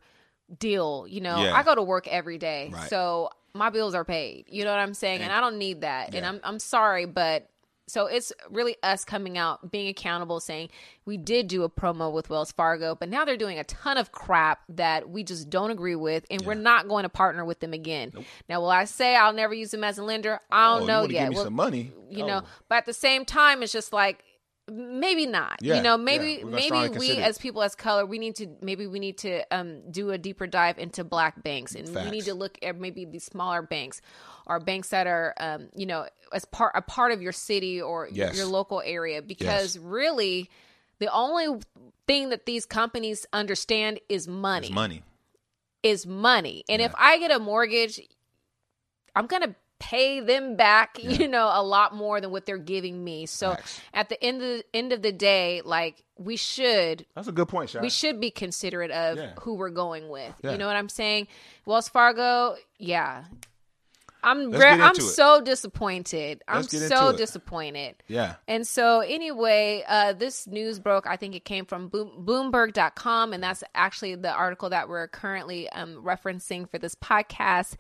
deal, 0.59 1.07
you 1.09 1.21
know. 1.21 1.43
Yeah. 1.43 1.55
I 1.55 1.63
go 1.63 1.75
to 1.75 1.83
work 1.83 2.07
every 2.09 2.39
day. 2.39 2.71
Right. 2.73 2.91
So 2.91 3.31
my 3.55 3.71
bills 3.71 3.95
are 3.95 4.05
paid. 4.05 4.47
You 4.49 4.65
know 4.65 4.71
what 4.71 4.81
I'm 4.81 4.95
saying? 4.95 5.17
And, 5.23 5.25
And- 5.25 5.33
I 5.33 5.41
don't 5.41 5.59
need 5.59 5.83
that. 5.83 6.15
And 6.15 6.27
I'm 6.27 6.41
I'm 6.43 6.59
sorry, 6.59 7.07
but 7.07 7.49
so 7.89 8.07
it's 8.07 8.33
really 8.49 8.77
us 8.83 9.05
coming 9.05 9.37
out, 9.37 9.71
being 9.71 9.89
accountable, 9.89 10.41
saying 10.41 10.69
we 11.05 11.17
did 11.17 11.49
do 11.49 11.65
a 11.65 11.69
promo 11.69 12.13
with 12.13 12.31
Wells 12.31 12.53
Fargo, 12.53 12.95
but 12.95 13.09
now 13.09 13.25
they're 13.25 13.37
doing 13.37 13.59
a 13.59 13.65
ton 13.65 13.97
of 13.99 14.13
crap 14.13 14.61
that 14.69 15.11
we 15.11 15.25
just 15.25 15.51
don't 15.51 15.71
agree 15.71 15.97
with, 15.97 16.25
and 16.31 16.43
we're 16.43 16.55
not 16.55 16.89
going 16.89 17.03
to 17.03 17.09
partner 17.09 17.45
with 17.45 17.61
them 17.61 17.73
again. 17.73 18.13
Now, 18.49 18.61
will 18.61 18.71
I 18.71 18.85
say 18.85 19.17
I'll 19.17 19.33
never 19.33 19.53
use 19.55 19.73
them 19.73 19.85
as 19.85 19.99
a 19.99 20.05
lender? 20.05 20.41
I 20.51 20.75
Oh, 20.77 20.79
don't 20.79 20.83
you 20.83 20.87
know 20.87 21.01
yet. 21.03 21.09
Give 21.11 21.29
me 21.31 21.35
Well, 21.37 21.45
some 21.45 21.55
money. 21.55 21.93
you 22.09 22.25
know, 22.25 22.43
Oh. 22.45 22.49
but 22.69 22.77
at 22.77 22.87
the 22.87 22.93
same 22.95 23.25
time, 23.25 23.63
it's 23.63 23.73
just 23.73 23.93
like 23.93 24.25
maybe 24.71 25.27
not. 25.27 25.57
Yeah, 25.61 25.77
you 25.77 25.83
know, 25.83 25.99
maybe 25.99 26.45
We're 26.45 26.51
maybe 26.51 26.89
we 26.97 27.17
as 27.17 27.37
people 27.37 27.63
as 27.65 27.75
color, 27.75 28.07
we 28.07 28.19
need 28.21 28.37
to 28.37 28.47
maybe 28.63 28.87
we 28.87 29.01
need 29.01 29.19
to 29.19 29.43
um 29.55 29.91
do 29.91 30.11
a 30.11 30.19
deeper 30.19 30.47
dive 30.47 30.79
into 30.79 31.03
black 31.03 31.43
banks, 31.43 31.75
and 31.75 31.93
we 31.93 32.11
need 32.11 32.25
to 32.27 32.35
look 32.35 32.59
at 32.63 32.79
maybe 32.79 33.05
these 33.05 33.25
smaller 33.25 33.61
banks 33.63 34.01
or 34.47 34.59
banks 34.61 34.89
that 34.89 35.07
are 35.07 35.35
um 35.39 35.69
you 35.75 35.87
know 35.87 36.07
as 36.33 36.45
part 36.47 36.73
a 36.75 36.83
part 36.83 37.13
of 37.13 37.21
your 37.23 37.33
city 37.33 37.81
or 37.81 38.09
Yes. 38.11 38.37
your 38.37 38.47
local 38.47 38.83
area 38.85 39.23
because 39.23 39.79
really 39.79 40.49
The 40.99 41.13
only 41.13 41.61
thing 42.07 42.29
that 42.31 42.47
these 42.47 42.65
companies 42.65 43.27
understand 43.33 43.99
is 44.09 44.29
money. 44.29 44.69
It's 44.69 44.75
money. 44.75 45.03
Is 45.83 46.07
money. 46.07 46.63
And 46.69 46.81
if 46.81 46.95
I 46.97 47.19
get 47.19 47.33
a 47.33 47.41
mortgage, 47.41 48.01
I'm 49.17 49.27
going 49.27 49.43
to 49.43 49.55
pay 49.81 50.21
them 50.21 50.55
back, 50.57 50.97
you 51.03 51.27
know, 51.27 51.51
a 51.53 51.61
lot 51.63 51.93
more 51.93 52.21
than 52.21 52.31
what 52.31 52.47
they're 52.47 52.57
giving 52.57 53.03
me. 53.03 53.27
So 53.27 53.51
Facts. 53.51 53.81
at 53.93 54.09
the 54.11 54.23
end 54.23 54.43
of 54.43 54.49
the 54.49 54.65
end 54.73 54.93
of 54.93 55.03
the 55.03 55.11
day, 55.11 55.61
like 55.65 56.05
we 56.19 56.37
should 56.37 57.05
That's 57.17 57.27
a 57.27 57.33
good 57.33 57.49
point, 57.49 57.71
Shaq. 57.71 57.83
we 57.83 57.91
should 57.91 58.21
be 58.21 58.31
considerate 58.31 58.93
of 58.93 59.17
Yeah. 59.19 59.33
who 59.41 59.55
we're 59.55 59.71
going 59.71 60.09
with. 60.09 60.33
Yeah. 60.45 60.53
You 60.53 60.59
know 60.59 60.69
what 60.69 60.77
I'm 60.77 60.89
saying? 60.89 61.27
Wells 61.67 61.89
Fargo, 61.89 62.55
yeah. 62.79 63.25
I'm 64.23 64.51
re- 64.53 64.67
I'm 64.67 64.93
it. 64.97 65.03
so 65.03 65.41
disappointed. 65.41 66.43
I'm 66.47 66.63
Let's 66.63 66.89
so 66.89 67.13
disappointed. 67.17 67.97
yeah. 68.09 68.35
And 68.47 68.67
so, 68.67 69.01
anyway, 69.01 69.85
uh, 69.89 70.13
this 70.13 70.47
news 70.47 70.79
broke. 70.79 71.07
I 71.07 71.17
think 71.17 71.35
it 71.35 71.45
came 71.45 71.65
from 71.67 71.89
Boom- 71.89 72.25
Bloomberg.com, 72.25 73.33
and 73.33 73.43
that's 73.43 73.65
actually 73.75 74.15
the 74.15 74.31
article 74.33 74.71
that 74.71 74.89
we're 74.89 75.09
currently 75.09 75.69
um, 75.71 76.03
referencing 76.05 76.69
for 76.71 76.79
this 76.79 76.95
podcast. 76.95 77.77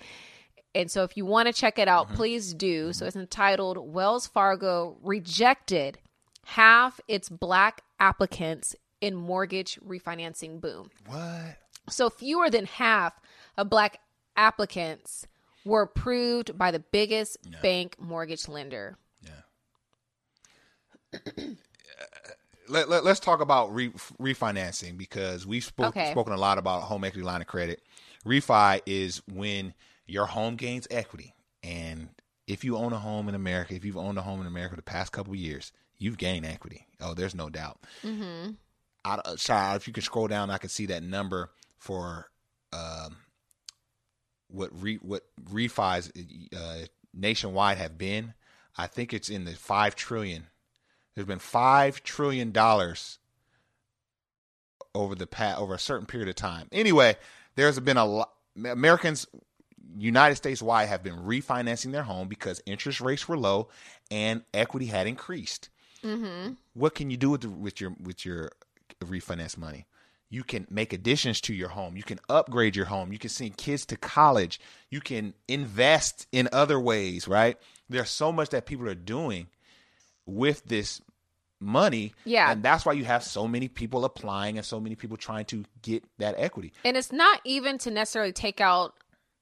And 0.74 0.90
so, 0.90 1.04
if 1.04 1.16
you 1.16 1.26
want 1.26 1.46
to 1.46 1.52
check 1.52 1.78
it 1.78 1.86
out, 1.88 2.06
Mm-hmm. 2.06 2.16
please 2.16 2.54
do. 2.54 2.92
So, 2.92 3.06
it's 3.06 3.16
entitled 3.16 3.78
Wells 3.78 4.26
Fargo 4.26 4.96
Rejected 5.02 5.98
Half 6.44 7.00
Its 7.08 7.28
Black 7.28 7.82
Applicants 8.00 8.74
in 9.00 9.14
Mortgage 9.14 9.78
Refinancing 9.86 10.60
Boom. 10.60 10.90
What? 11.06 11.56
So 11.88 12.08
fewer 12.10 12.48
than 12.48 12.66
half 12.66 13.12
of 13.56 13.68
black 13.68 13.98
applicants 14.36 15.26
were 15.64 15.82
approved 15.82 16.56
by 16.58 16.70
the 16.70 16.80
biggest 16.80 17.38
bank 17.62 17.96
mortgage 17.98 18.48
lender. 18.48 18.96
Yeah. 21.12 21.20
Let, 22.68 22.88
let, 22.88 23.04
us 23.04 23.20
talk 23.20 23.40
about 23.40 23.74
re, 23.74 23.90
refinancing 24.20 24.96
because 24.96 25.46
we've 25.46 25.64
spoke, 25.64 25.88
Okay. 25.88 26.10
spoken 26.12 26.32
a 26.32 26.38
lot 26.38 26.58
about 26.58 26.82
home 26.84 27.04
equity 27.04 27.24
line 27.24 27.40
of 27.42 27.46
credit. 27.46 27.82
Refi 28.24 28.80
is 28.86 29.20
when 29.30 29.74
your 30.06 30.26
home 30.26 30.54
gains 30.56 30.86
equity. 30.90 31.34
And 31.62 32.08
if 32.46 32.64
you 32.64 32.76
own 32.76 32.92
a 32.92 32.98
home 32.98 33.28
in 33.28 33.34
America, 33.34 33.74
if 33.74 33.84
you've 33.84 33.96
owned 33.98 34.16
a 34.16 34.22
home 34.22 34.40
in 34.40 34.46
America 34.46 34.76
the 34.76 34.82
past 34.82 35.12
couple 35.12 35.32
of 35.32 35.38
years, 35.38 35.72
you've 35.98 36.16
gained 36.16 36.46
equity. 36.46 36.86
Oh, 37.00 37.14
there's 37.14 37.34
no 37.34 37.50
doubt. 37.50 37.80
Mm-hmm. 38.04 38.52
I, 39.04 39.14
uh, 39.16 39.36
sorry, 39.36 39.76
if 39.76 39.86
you 39.86 39.92
can 39.92 40.04
scroll 40.04 40.28
down, 40.28 40.48
I 40.48 40.58
can 40.58 40.70
see 40.70 40.86
that 40.86 41.02
number 41.02 41.50
for 41.78 42.30
um, 42.72 43.16
what 44.52 44.70
re, 44.80 44.96
what 44.96 45.24
refis 45.50 46.10
uh, 46.56 46.86
nationwide 47.14 47.78
have 47.78 47.98
been. 47.98 48.34
I 48.76 48.86
think 48.86 49.12
it's 49.12 49.28
in 49.28 49.44
the 49.44 49.52
five 49.52 49.94
trillion. 49.96 50.46
There's 51.14 51.26
been 51.26 51.38
five 51.38 52.02
trillion 52.02 52.52
dollars 52.52 53.18
over 54.94 55.14
the 55.14 55.26
past 55.26 55.58
over 55.58 55.74
a 55.74 55.78
certain 55.78 56.06
period 56.06 56.28
of 56.28 56.34
time. 56.34 56.68
Anyway, 56.72 57.16
there's 57.54 57.78
been 57.80 57.96
a 57.96 58.04
lot. 58.04 58.30
Americans, 58.56 59.26
United 59.96 60.36
States 60.36 60.62
wide, 60.62 60.88
have 60.88 61.02
been 61.02 61.16
refinancing 61.16 61.92
their 61.92 62.02
home 62.02 62.28
because 62.28 62.62
interest 62.66 63.00
rates 63.00 63.28
were 63.28 63.38
low 63.38 63.68
and 64.10 64.42
equity 64.52 64.86
had 64.86 65.06
increased. 65.06 65.70
Mm-hmm. 66.04 66.54
What 66.74 66.94
can 66.94 67.10
you 67.10 67.16
do 67.16 67.30
with 67.30 67.42
the, 67.42 67.50
with 67.50 67.80
your 67.80 67.94
with 68.02 68.24
your 68.24 68.52
refinance 69.00 69.56
money? 69.56 69.86
You 70.32 70.44
can 70.44 70.66
make 70.70 70.94
additions 70.94 71.42
to 71.42 71.52
your 71.52 71.68
home. 71.68 71.94
You 71.94 72.02
can 72.02 72.18
upgrade 72.30 72.74
your 72.74 72.86
home. 72.86 73.12
You 73.12 73.18
can 73.18 73.28
send 73.28 73.58
kids 73.58 73.84
to 73.86 73.98
college. 73.98 74.58
You 74.88 75.02
can 75.02 75.34
invest 75.46 76.26
in 76.32 76.48
other 76.54 76.80
ways, 76.80 77.28
right? 77.28 77.58
There's 77.90 78.08
so 78.08 78.32
much 78.32 78.48
that 78.48 78.64
people 78.64 78.88
are 78.88 78.94
doing 78.94 79.48
with 80.24 80.64
this 80.64 81.02
money. 81.60 82.14
Yeah. 82.24 82.50
And 82.50 82.62
that's 82.62 82.86
why 82.86 82.94
you 82.94 83.04
have 83.04 83.22
so 83.22 83.46
many 83.46 83.68
people 83.68 84.06
applying 84.06 84.56
and 84.56 84.64
so 84.64 84.80
many 84.80 84.94
people 84.94 85.18
trying 85.18 85.44
to 85.46 85.66
get 85.82 86.02
that 86.16 86.34
equity. 86.38 86.72
And 86.82 86.96
it's 86.96 87.12
not 87.12 87.42
even 87.44 87.76
to 87.78 87.90
necessarily 87.90 88.32
take 88.32 88.58
out 88.58 88.94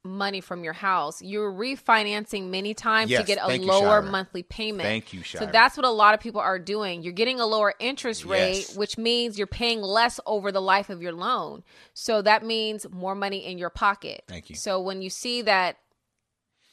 money 0.05 0.41
from 0.41 0.65
your 0.65 0.73
house. 0.73 1.21
You're 1.21 1.53
refinancing 1.53 2.49
many 2.49 2.73
times 2.73 3.11
Yes, 3.11 3.21
to 3.21 3.27
get 3.27 3.39
a 3.47 3.57
you, 3.57 3.67
lower 3.67 4.01
Shira. 4.01 4.03
monthly 4.11 4.43
payment. 4.43 4.87
Thank 4.87 5.13
you, 5.13 5.23
So 5.23 5.47
that's 5.47 5.77
what 5.77 5.85
a 5.85 5.91
lot 5.91 6.15
of 6.15 6.21
people 6.21 6.41
are 6.41 6.59
doing. 6.59 7.03
You're 7.03 7.13
getting 7.13 7.39
a 7.39 7.47
lower 7.47 7.75
interest 7.79 8.25
rate, 8.25 8.67
Yes. 8.69 8.77
which 8.77 8.97
means 8.97 9.37
you're 9.37 9.47
paying 9.47 9.83
less 9.83 10.19
over 10.25 10.51
the 10.51 10.63
life 10.63 10.89
of 10.89 11.03
your 11.03 11.13
loan. 11.13 11.65
So 11.93 12.23
that 12.23 12.45
means 12.45 12.87
more 12.91 13.15
money 13.15 13.45
in 13.45 13.59
your 13.59 13.71
pocket. 13.71 14.25
Thank 14.27 14.49
you. 14.49 14.57
So 14.57 14.81
when 14.81 15.03
you 15.03 15.11
see 15.11 15.43
that 15.43 15.77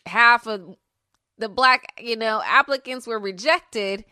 half 0.05 0.47
of 0.47 0.77
the 1.37 1.49
black, 1.49 1.93
you 1.99 2.15
know, 2.15 2.41
applicants 2.45 3.05
were 3.05 3.19
rejected, 3.19 4.05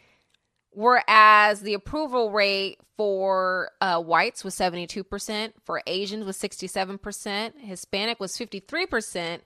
whereas 0.75 1.62
the 1.62 1.74
approval 1.74 2.32
rate 2.32 2.79
for 2.98 3.72
uh, 3.82 4.00
whites 4.01 4.44
was 4.44 4.55
72%, 4.55 5.53
for 5.63 5.82
Asians 5.88 6.24
was 6.25 6.38
67%, 6.38 7.60
Hispanic 7.60 8.20
was 8.20 8.38
53%, 8.38 9.39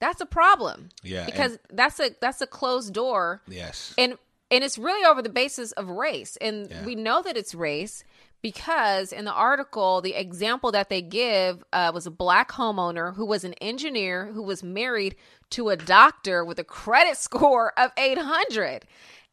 that's 0.00 0.20
a 0.20 0.26
problem. 0.26 0.88
Yeah, 1.02 1.26
Because 1.26 1.58
that's 1.70 1.98
a 2.00 2.10
that's 2.20 2.40
a 2.40 2.46
closed 2.46 2.94
door 2.94 3.42
Yes. 3.48 3.94
and 3.98 4.16
and 4.50 4.64
it's 4.64 4.78
really 4.78 5.04
over 5.04 5.20
the 5.22 5.28
basis 5.28 5.72
of 5.72 5.88
race 5.90 6.36
and 6.40 6.70
Yeah. 6.70 6.84
we 6.84 6.94
know 6.94 7.20
that 7.22 7.36
it's 7.36 7.54
race 7.54 8.04
because 8.40 9.12
in 9.12 9.24
the 9.24 9.32
article 9.32 10.00
the 10.00 10.14
example 10.14 10.70
that 10.72 10.88
they 10.88 11.02
give 11.02 11.64
uh, 11.72 11.90
was 11.92 12.06
a 12.06 12.10
black 12.12 12.52
homeowner 12.52 13.14
who 13.16 13.26
was 13.26 13.42
an 13.42 13.54
engineer 13.54 14.26
who 14.26 14.42
was 14.42 14.62
married 14.62 15.16
to 15.50 15.68
a 15.70 15.76
doctor 15.76 16.44
with 16.44 16.60
a 16.60 16.64
credit 16.64 17.16
score 17.16 17.72
of 17.76 17.90
800 17.98 18.84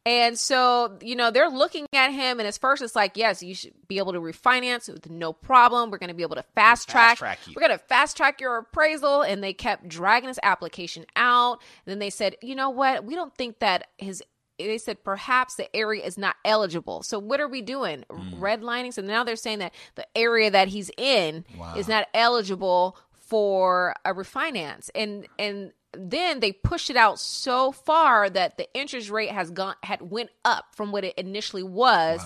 and 0.06 0.38
so 0.38 0.96
you 1.02 1.14
know 1.16 1.30
they're 1.30 1.50
looking 1.50 1.86
at 1.92 2.10
him 2.12 2.38
and 2.38 2.46
at 2.46 2.56
first 2.58 2.80
it's 2.80 2.96
like 2.96 3.16
yes 3.16 3.42
you 3.42 3.54
should 3.54 3.74
be 3.88 3.98
able 3.98 4.12
to 4.12 4.20
refinance 4.20 4.90
with 4.90 5.10
no 5.10 5.32
problem 5.32 5.90
we're 5.90 5.98
going 5.98 6.08
to 6.08 6.14
be 6.14 6.22
able 6.22 6.36
to 6.36 6.44
fast 6.54 6.88
track, 6.88 7.18
track 7.18 7.38
we're 7.54 7.60
going 7.60 7.76
to 7.76 7.84
fast 7.86 8.16
track 8.16 8.40
your 8.40 8.56
appraisal 8.58 9.20
and 9.22 9.42
they 9.42 9.52
kept 9.52 9.86
dragging 9.88 10.28
his 10.28 10.40
application 10.42 11.04
out 11.16 11.60
and 11.84 11.90
then 11.92 11.98
they 11.98 12.10
said 12.10 12.36
you 12.40 12.54
know 12.54 12.70
what 12.70 13.04
we 13.04 13.14
don't 13.14 13.34
think 13.34 13.58
that 13.58 13.88
his 13.98 14.22
they 14.58 14.78
said 14.78 15.04
perhaps 15.04 15.56
the 15.56 15.76
area 15.76 16.02
is 16.02 16.16
not 16.16 16.34
eligible. 16.42 17.02
So 17.02 17.18
what 17.18 17.42
are 17.42 17.48
we 17.48 17.60
doing? 17.60 18.04
Mm. 18.08 18.38
Redlining. 18.38 18.94
So 18.94 19.02
now 19.02 19.22
they're 19.22 19.36
saying 19.36 19.58
that 19.58 19.74
the 19.96 20.06
area 20.16 20.50
that 20.50 20.68
he's 20.68 20.90
in 20.96 21.44
Wow. 21.58 21.74
is 21.76 21.88
not 21.88 22.08
eligible 22.14 22.96
for 23.18 23.94
a 24.04 24.14
refinance. 24.14 24.88
And 24.94 25.26
and 25.38 25.72
then 25.98 26.40
they 26.40 26.52
pushed 26.52 26.90
it 26.90 26.96
out 26.96 27.18
so 27.18 27.72
far 27.72 28.28
that 28.30 28.56
the 28.56 28.68
interest 28.74 29.10
rate 29.10 29.30
has 29.30 29.50
gone 29.50 29.74
had 29.82 30.00
went 30.02 30.30
up 30.44 30.66
from 30.74 30.92
what 30.92 31.04
it 31.04 31.14
initially 31.18 31.62
was. 31.62 32.20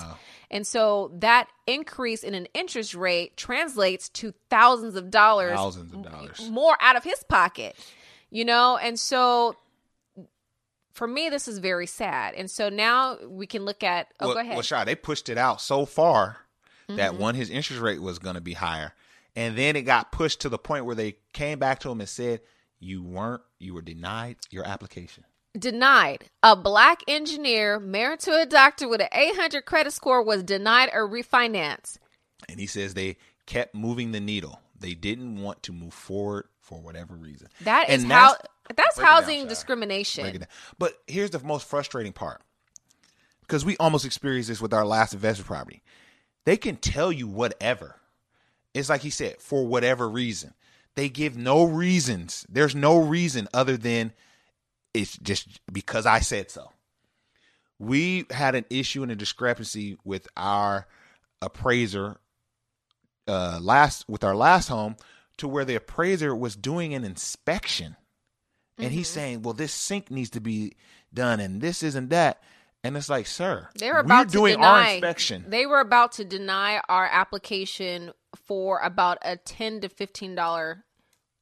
And 0.51 0.67
so 0.67 1.13
that 1.19 1.49
increase 1.67 2.23
in 2.25 2.35
an 2.35 2.47
interest 2.55 2.95
rate 2.95 3.37
translates 3.37 4.09
to 4.11 4.35
thousands 4.51 4.97
of 4.97 5.11
dollars 5.11 5.57
Thousands 5.57 5.93
of 5.93 6.03
dollars. 6.03 6.49
more 6.51 6.77
out 6.81 6.97
of 6.97 7.05
his 7.05 7.23
pocket 7.29 7.77
you 8.31 8.45
know 8.45 8.77
and 8.77 8.99
so 8.99 9.55
for 10.93 11.07
me 11.07 11.29
this 11.29 11.47
is 11.49 11.59
very 11.59 11.87
sad 11.87 12.35
and 12.35 12.51
so 12.51 12.69
now 12.69 13.17
we 13.29 13.47
can 13.47 13.65
look 13.65 13.83
at 13.83 14.09
oh 14.21 14.27
well, 14.27 14.35
go 14.35 14.41
ahead 14.41 14.57
Well, 14.57 14.85
they 14.85 14.95
pushed 14.95 15.29
it 15.29 15.39
out 15.39 15.61
so 15.61 15.87
far 15.87 16.37
that 16.89 17.13
Mm-hmm. 17.13 17.21
one, 17.21 17.35
his 17.37 17.51
interest 17.51 17.81
rate 17.81 18.03
was 18.03 18.19
going 18.19 18.35
to 18.35 18.41
be 18.41 18.55
higher, 18.55 18.93
and 19.37 19.57
then 19.57 19.77
it 19.77 19.83
got 19.83 20.11
pushed 20.11 20.41
to 20.41 20.49
the 20.49 20.59
point 20.59 20.85
where 20.87 20.97
they 20.97 21.15
came 21.33 21.61
back 21.61 21.79
to 21.81 21.91
him 21.91 22.01
and 22.01 22.09
said, 22.09 22.41
"You 22.81 23.03
weren't. 23.03 23.43
You 23.59 23.75
were 23.75 23.83
denied 23.83 24.37
your 24.51 24.65
application." 24.67 25.25
denied 25.59 26.25
a 26.45 26.55
black 26.55 27.01
engineer 27.09 27.81
married 27.81 28.21
to 28.21 28.31
a 28.41 28.47
doctor 28.47 28.89
with 28.89 29.01
an 29.01 29.09
800 29.13 29.65
credit 29.67 29.93
score 29.93 30.23
was 30.23 30.45
denied 30.45 30.89
a 30.93 30.99
refinance 30.99 31.99
And 32.49 32.61
he 32.61 32.69
says 32.69 32.95
they 32.95 33.17
kept 33.47 33.75
moving 33.75 34.13
the 34.13 34.21
needle. 34.21 34.61
They 34.79 34.95
didn't 34.95 35.43
want 35.43 35.65
to 35.65 35.73
move 35.73 35.93
forward 35.93 36.45
for 36.61 36.81
whatever 36.81 37.17
reason. 37.17 37.49
that 37.63 37.91
is 37.91 38.05
And 38.05 38.13
how 38.13 38.31
that's- 38.31 38.47
that's 38.77 38.97
it 38.97 39.01
down, 39.01 39.09
housing 39.11 39.49
discrimination 39.49 40.23
Break 40.23 40.37
it 40.37 40.39
down. 40.39 40.49
But 40.79 41.03
here's 41.09 41.31
the 41.31 41.41
most 41.41 41.67
frustrating 41.67 42.13
part. 42.13 42.43
Because 43.41 43.65
we 43.65 43.77
almost 43.79 44.05
experienced 44.05 44.51
this 44.51 44.61
with 44.61 44.73
our 44.73 44.87
last 44.87 45.13
investment 45.15 45.49
property. 45.49 45.83
They 46.45 46.57
can 46.57 46.77
tell 46.77 47.11
you 47.11 47.27
whatever. 47.27 47.97
It's 48.73 48.89
like 48.89 49.01
he 49.01 49.11
said, 49.11 49.41
for 49.43 49.67
whatever 49.67 50.09
reason. 50.09 50.55
They 50.97 51.09
give 51.09 51.37
no 51.37 51.65
reasons. 51.65 52.47
There's 52.49 52.75
no 52.75 52.99
reason 52.99 53.49
other 53.55 53.77
than 53.77 54.13
it's 54.93 55.17
just 55.19 55.61
because 55.73 56.07
I 56.07 56.21
said 56.21 56.51
so. 56.51 56.73
We 57.79 58.27
had 58.31 58.55
an 58.55 58.67
issue 58.69 59.03
and 59.03 59.13
a 59.13 59.17
discrepancy 59.17 59.97
with 60.05 60.29
our 60.37 60.87
appraiser 61.43 62.21
uh 63.27 63.59
last 63.63 64.07
with 64.09 64.23
our 64.23 64.37
last 64.37 64.69
home 64.69 64.97
to 65.39 65.49
where 65.49 65.65
the 65.65 65.75
appraiser 65.75 66.37
was 66.37 66.55
doing 66.55 66.93
an 66.93 67.03
inspection 67.03 67.97
and 68.81 68.93
he's 68.93 69.09
saying, 69.09 69.43
"Well, 69.43 69.55
this 69.55 69.73
sink 69.73 70.11
needs 70.11 70.31
to 70.31 70.41
be 70.41 70.75
done, 71.13 71.41
and 71.41 71.61
this 71.61 71.83
isn't 71.83 72.09
that." 72.11 72.43
And 72.83 72.97
it's 72.97 73.09
like, 73.11 73.27
"Sir, 73.27 73.69
they 73.79 73.91
were 73.93 73.99
about 73.99 74.19
we're 74.21 74.25
to 74.27 74.31
doing 74.31 74.55
deny 74.57 74.87
our 74.89 74.93
inspection." 74.95 75.45
they 75.49 75.67
were 75.67 75.81
about 75.81 76.13
to 76.13 76.25
deny 76.25 76.81
our 76.89 77.07
application 77.07 78.13
for 78.47 78.79
about 78.81 79.19
a 79.23 79.37
10 79.37 79.81
to 79.83 79.89
15 79.89 80.35
dollar 80.35 80.85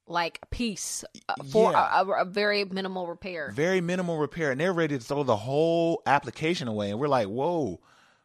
like 0.06 0.40
piece 0.50 1.04
uh, 1.28 1.34
for 1.52 1.70
Yeah. 1.72 2.00
a, 2.00 2.06
a, 2.06 2.22
a 2.22 2.24
very 2.24 2.64
minimal 2.64 3.06
repair 3.06 3.52
Very 3.54 3.80
minimal 3.82 4.16
repair, 4.18 4.50
and 4.50 4.60
they're 4.60 4.72
ready 4.72 4.98
to 4.98 5.04
throw 5.04 5.22
the 5.22 5.36
whole 5.36 6.02
application 6.06 6.66
away. 6.66 6.90
And 6.90 6.98
we're 6.98 7.08
like, 7.08 7.28
"Whoa, 7.28 7.80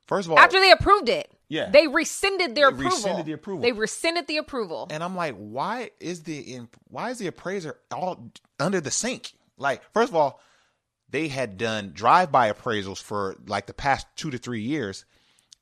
First 0.08 0.27
of 0.27 0.32
all, 0.34 0.39
After 0.39 0.60
they 0.60 0.72
approved 0.72 1.08
it. 1.10 1.32
Yeah. 1.50 1.70
They 1.70 1.88
rescinded 1.88 2.55
their 2.55 2.72
They 2.72 2.75
approval. 2.75 2.98
rescinded 2.98 3.25
the 3.25 3.32
approval. 3.34 3.62
They 3.62 3.72
rescinded 3.74 4.27
the 4.27 4.38
approval. 4.38 4.88
and 4.89 5.03
I'm 5.03 5.15
like, 5.15 5.36
why 5.36 5.91
is 6.00 6.24
the 6.24 6.62
why 6.89 7.12
is 7.12 7.20
the 7.20 7.27
appraiser 7.27 7.77
all 7.91 8.32
under 8.60 8.82
the 8.82 8.91
sink? 8.91 9.34
Like, 9.58 9.82
first 9.93 10.10
of 10.10 10.15
all, 10.15 10.41
they 11.13 11.27
had 11.27 11.60
done 11.60 11.91
drive-by 11.93 12.51
appraisals 12.51 13.00
for 13.00 13.38
like 13.46 13.67
the 13.67 13.74
past 13.74 14.08
two 14.15 14.32
to 14.32 14.39
three 14.39 14.62
years, 14.62 15.05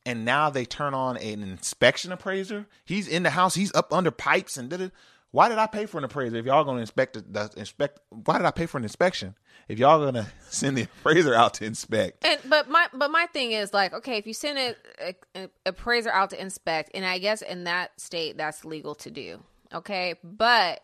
and 0.05 0.23
now 0.23 0.49
they 0.49 0.63
turn 0.63 0.93
on 0.93 1.17
an 1.17 1.43
inspection 1.43 2.13
appraiser. 2.13 2.67
He's 2.85 3.05
in 3.05 3.23
the 3.23 3.31
house. 3.31 3.53
He's 3.53 3.73
up 3.75 3.91
under 3.91 4.11
pipes 4.11 4.55
and 4.55 4.69
did 4.69 4.79
it. 4.79 4.91
Why 5.31 5.49
did 5.49 5.57
I 5.57 5.67
pay 5.67 5.87
for 5.87 5.97
an 5.97 6.05
appraiser 6.05 6.37
if 6.37 6.45
y'all 6.45 6.63
to 6.63 6.71
inspect 6.71 7.33
the, 7.33 7.51
inspect? 7.57 7.99
Why 8.09 8.37
did 8.37 8.45
I 8.45 8.51
pay 8.51 8.65
for 8.65 8.77
an 8.77 8.83
inspection 8.83 9.35
if 9.67 9.77
y'all 9.77 10.09
to 10.09 10.25
send 10.49 10.77
the 10.77 10.83
appraiser 10.83 11.35
out 11.35 11.55
to 11.55 11.65
inspect? 11.65 12.25
And 12.25 12.39
but 12.47 12.69
my 12.69 12.87
but 12.93 13.11
my 13.11 13.25
thing 13.33 13.51
is 13.51 13.73
like 13.73 13.93
okay 13.93 14.17
if 14.17 14.25
you 14.25 14.33
send 14.33 14.57
a, 14.57 14.75
a, 15.01 15.15
a 15.35 15.49
appraiser 15.65 16.11
out 16.11 16.29
to 16.29 16.41
inspect 16.41 16.91
and 16.93 17.05
I 17.05 17.19
guess 17.19 17.41
in 17.41 17.65
that 17.65 17.99
state 17.99 18.37
that's 18.37 18.63
legal 18.63 18.95
to 18.95 19.11
do 19.11 19.43
okay 19.73 20.15
but 20.23 20.81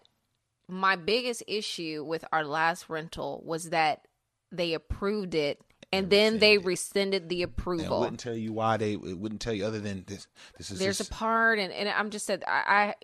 my 0.69 0.95
biggest 0.97 1.43
issue 1.47 2.03
with 2.05 2.25
our 2.31 2.43
last 2.43 2.89
rental 2.89 3.41
was 3.45 3.69
that 3.69 4.07
they 4.51 4.73
approved 4.73 5.35
it 5.35 5.59
and 5.91 6.09
then 6.09 6.39
they 6.39 6.57
rescinded 6.57 7.29
the 7.29 7.43
And 7.43 7.51
it 7.51 7.59
approval. 7.59 7.99
wouldn't 8.01 8.19
tell 8.19 8.35
you 8.35 8.51
why 8.53 8.77
they. 8.77 8.93
It 8.93 9.17
wouldn't 9.17 9.41
tell 9.41 9.53
you 9.53 9.65
other 9.65 9.79
than 9.79 10.03
this. 10.07 10.27
This 10.57 10.71
is 10.71 10.79
There's 10.79 10.97
just, 10.97 11.11
a 11.11 11.13
part 11.13 11.59
and, 11.59 11.71
and 11.71 11.87
I'm 11.89 12.09
just 12.09 12.25
said 12.25 12.43
I, 12.47 12.63
I 12.67 12.95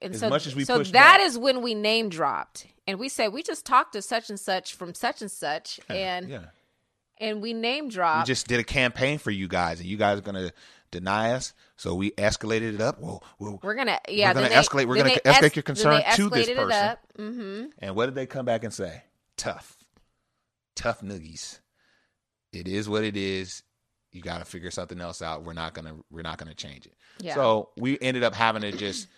and 0.00 0.14
As 0.14 0.20
so 0.20 0.28
much 0.28 0.46
as 0.46 0.56
we 0.56 0.64
so 0.64 0.82
that 0.82 1.20
is 1.20 1.38
when 1.38 1.62
we 1.62 1.74
name 1.74 2.08
dropped 2.08 2.66
and 2.88 2.98
we 2.98 3.08
said 3.08 3.32
we 3.32 3.42
just 3.42 3.64
talked 3.64 3.92
to 3.92 4.02
such 4.02 4.28
and 4.30 4.38
such 4.40 4.74
from 4.74 4.94
such 4.94 5.22
and 5.22 5.30
such 5.30 5.78
and 5.88 6.28
yeah. 6.28 6.44
and 7.18 7.40
we 7.40 7.52
name 7.52 7.88
dropped. 7.88 8.26
We 8.26 8.32
just 8.32 8.48
did 8.48 8.58
a 8.58 8.64
campaign 8.64 9.18
for 9.18 9.30
you 9.30 9.46
guys, 9.46 9.78
and 9.78 9.88
you 9.88 9.96
guys 9.96 10.18
are 10.18 10.22
gonna 10.22 10.52
deny 10.90 11.32
us. 11.32 11.54
So 11.76 11.94
we 11.94 12.10
escalated 12.12 12.74
it 12.74 12.80
up. 12.80 13.00
Well, 13.00 13.22
well 13.38 13.60
We're 13.62 13.74
gonna 13.74 14.00
yeah. 14.08 14.30
We're 14.30 14.34
gonna 14.34 14.48
they- 14.48 14.54
escalate- 14.56 14.86
we're 14.86 14.96
gonna 14.96 15.10
escalate 15.10 15.54
your 15.54 15.62
then 15.62 15.62
concern 15.62 16.02
to 16.16 16.28
this 16.28 16.50
person. 16.50 16.96
Mm-hmm. 17.18 17.64
and 17.78 17.94
what 17.94 18.06
did 18.06 18.16
they 18.16 18.26
come 18.26 18.44
back 18.44 18.64
and 18.64 18.74
say? 18.74 19.04
Tough, 19.36 19.76
tough 20.82 21.00
noogies. 21.00 21.60
It 22.52 22.68
is 22.68 22.88
what 22.88 23.04
it 23.04 23.16
is. 23.16 23.62
You 24.10 24.20
got 24.20 24.38
to 24.38 24.44
figure 24.44 24.70
something 24.70 25.00
else 25.00 25.22
out. 25.22 25.44
We're 25.44 25.54
not 25.54 25.72
gonna. 25.72 25.96
We're 26.10 26.22
not 26.22 26.36
gonna 26.38 26.54
change 26.54 26.86
it. 26.86 26.94
Yeah. 27.18 27.34
So 27.34 27.70
we 27.78 27.98
ended 28.00 28.22
up 28.22 28.34
having 28.34 28.62
to 28.62 28.72
just 28.72 29.08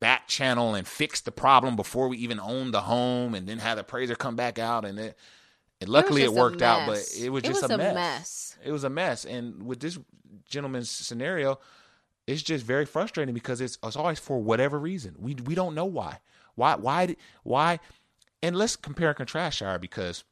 back 0.00 0.26
channel 0.26 0.74
and 0.74 0.86
fix 0.86 1.20
the 1.20 1.30
problem 1.30 1.76
before 1.76 2.08
we 2.08 2.16
even 2.18 2.40
owned 2.40 2.74
the 2.74 2.80
home, 2.80 3.34
and 3.34 3.46
then 3.46 3.58
have 3.58 3.76
the 3.76 3.82
appraiser 3.82 4.16
come 4.16 4.34
back 4.34 4.58
out, 4.58 4.84
and 4.84 4.98
it. 4.98 5.18
And 5.80 5.88
luckily, 5.88 6.22
it, 6.22 6.28
a 6.28 6.32
worked 6.32 6.62
out, 6.62 6.86
but 6.86 6.98
it 7.18 7.28
was 7.30 7.42
It 7.42 7.46
just 7.48 7.62
was 7.62 7.70
a, 7.70 7.74
a 7.74 7.78
mess. 7.78 7.94
mess. 7.94 8.58
It 8.64 8.72
was 8.72 8.84
a 8.84 8.90
mess. 8.90 9.24
And 9.24 9.64
with 9.64 9.80
this 9.80 9.98
gentleman's 10.48 10.90
scenario, 10.90 11.58
it's 12.26 12.42
just 12.42 12.64
very 12.64 12.86
frustrating 12.86 13.34
because 13.34 13.60
it's, 13.60 13.78
it's 13.82 13.96
always 13.96 14.20
for 14.20 14.38
whatever 14.38 14.78
reason. 14.78 15.16
We 15.18 15.34
we 15.34 15.54
don't 15.54 15.74
know 15.74 15.84
why. 15.84 16.20
Why 16.54 16.76
why 16.76 17.16
why? 17.42 17.80
And 18.42 18.56
let's 18.56 18.76
compare 18.76 19.08
and 19.08 19.16
contrast, 19.16 19.58
Shire, 19.58 19.78
because 19.78 20.24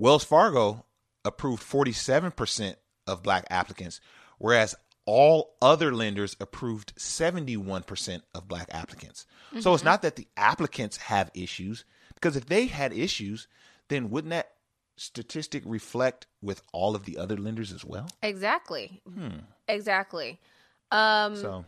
Wells 0.00 0.24
Fargo 0.24 0.86
approved 1.24 1.62
forty 1.62 1.92
seven 1.92 2.30
percent 2.30 2.78
of 3.06 3.22
black 3.22 3.44
applicants, 3.50 4.00
whereas 4.38 4.74
all 5.04 5.56
other 5.60 5.92
lenders 5.92 6.36
approved 6.40 6.94
seventy 6.96 7.56
one 7.56 7.82
percent 7.82 8.22
of 8.34 8.48
black 8.48 8.68
applicants. 8.70 9.26
So 9.60 9.74
it's 9.74 9.84
not 9.84 10.02
that 10.02 10.16
the 10.16 10.26
applicants 10.36 10.96
have 10.96 11.30
issues, 11.34 11.84
because 12.14 12.34
if 12.36 12.46
they 12.46 12.66
had 12.66 12.92
issues, 12.92 13.46
then 13.88 14.08
wouldn't 14.08 14.30
that 14.30 14.52
statistic 14.96 15.62
reflect 15.66 16.26
with 16.40 16.62
all 16.72 16.94
of 16.94 17.04
the 17.04 17.18
other 17.18 17.36
lenders 17.36 17.72
as 17.72 17.84
well? 17.84 18.08
Exactly. 18.22 19.02
Exactly. 19.68 20.40
Um. 20.90 21.34
Hmm. 21.34 21.40
So 21.40 21.64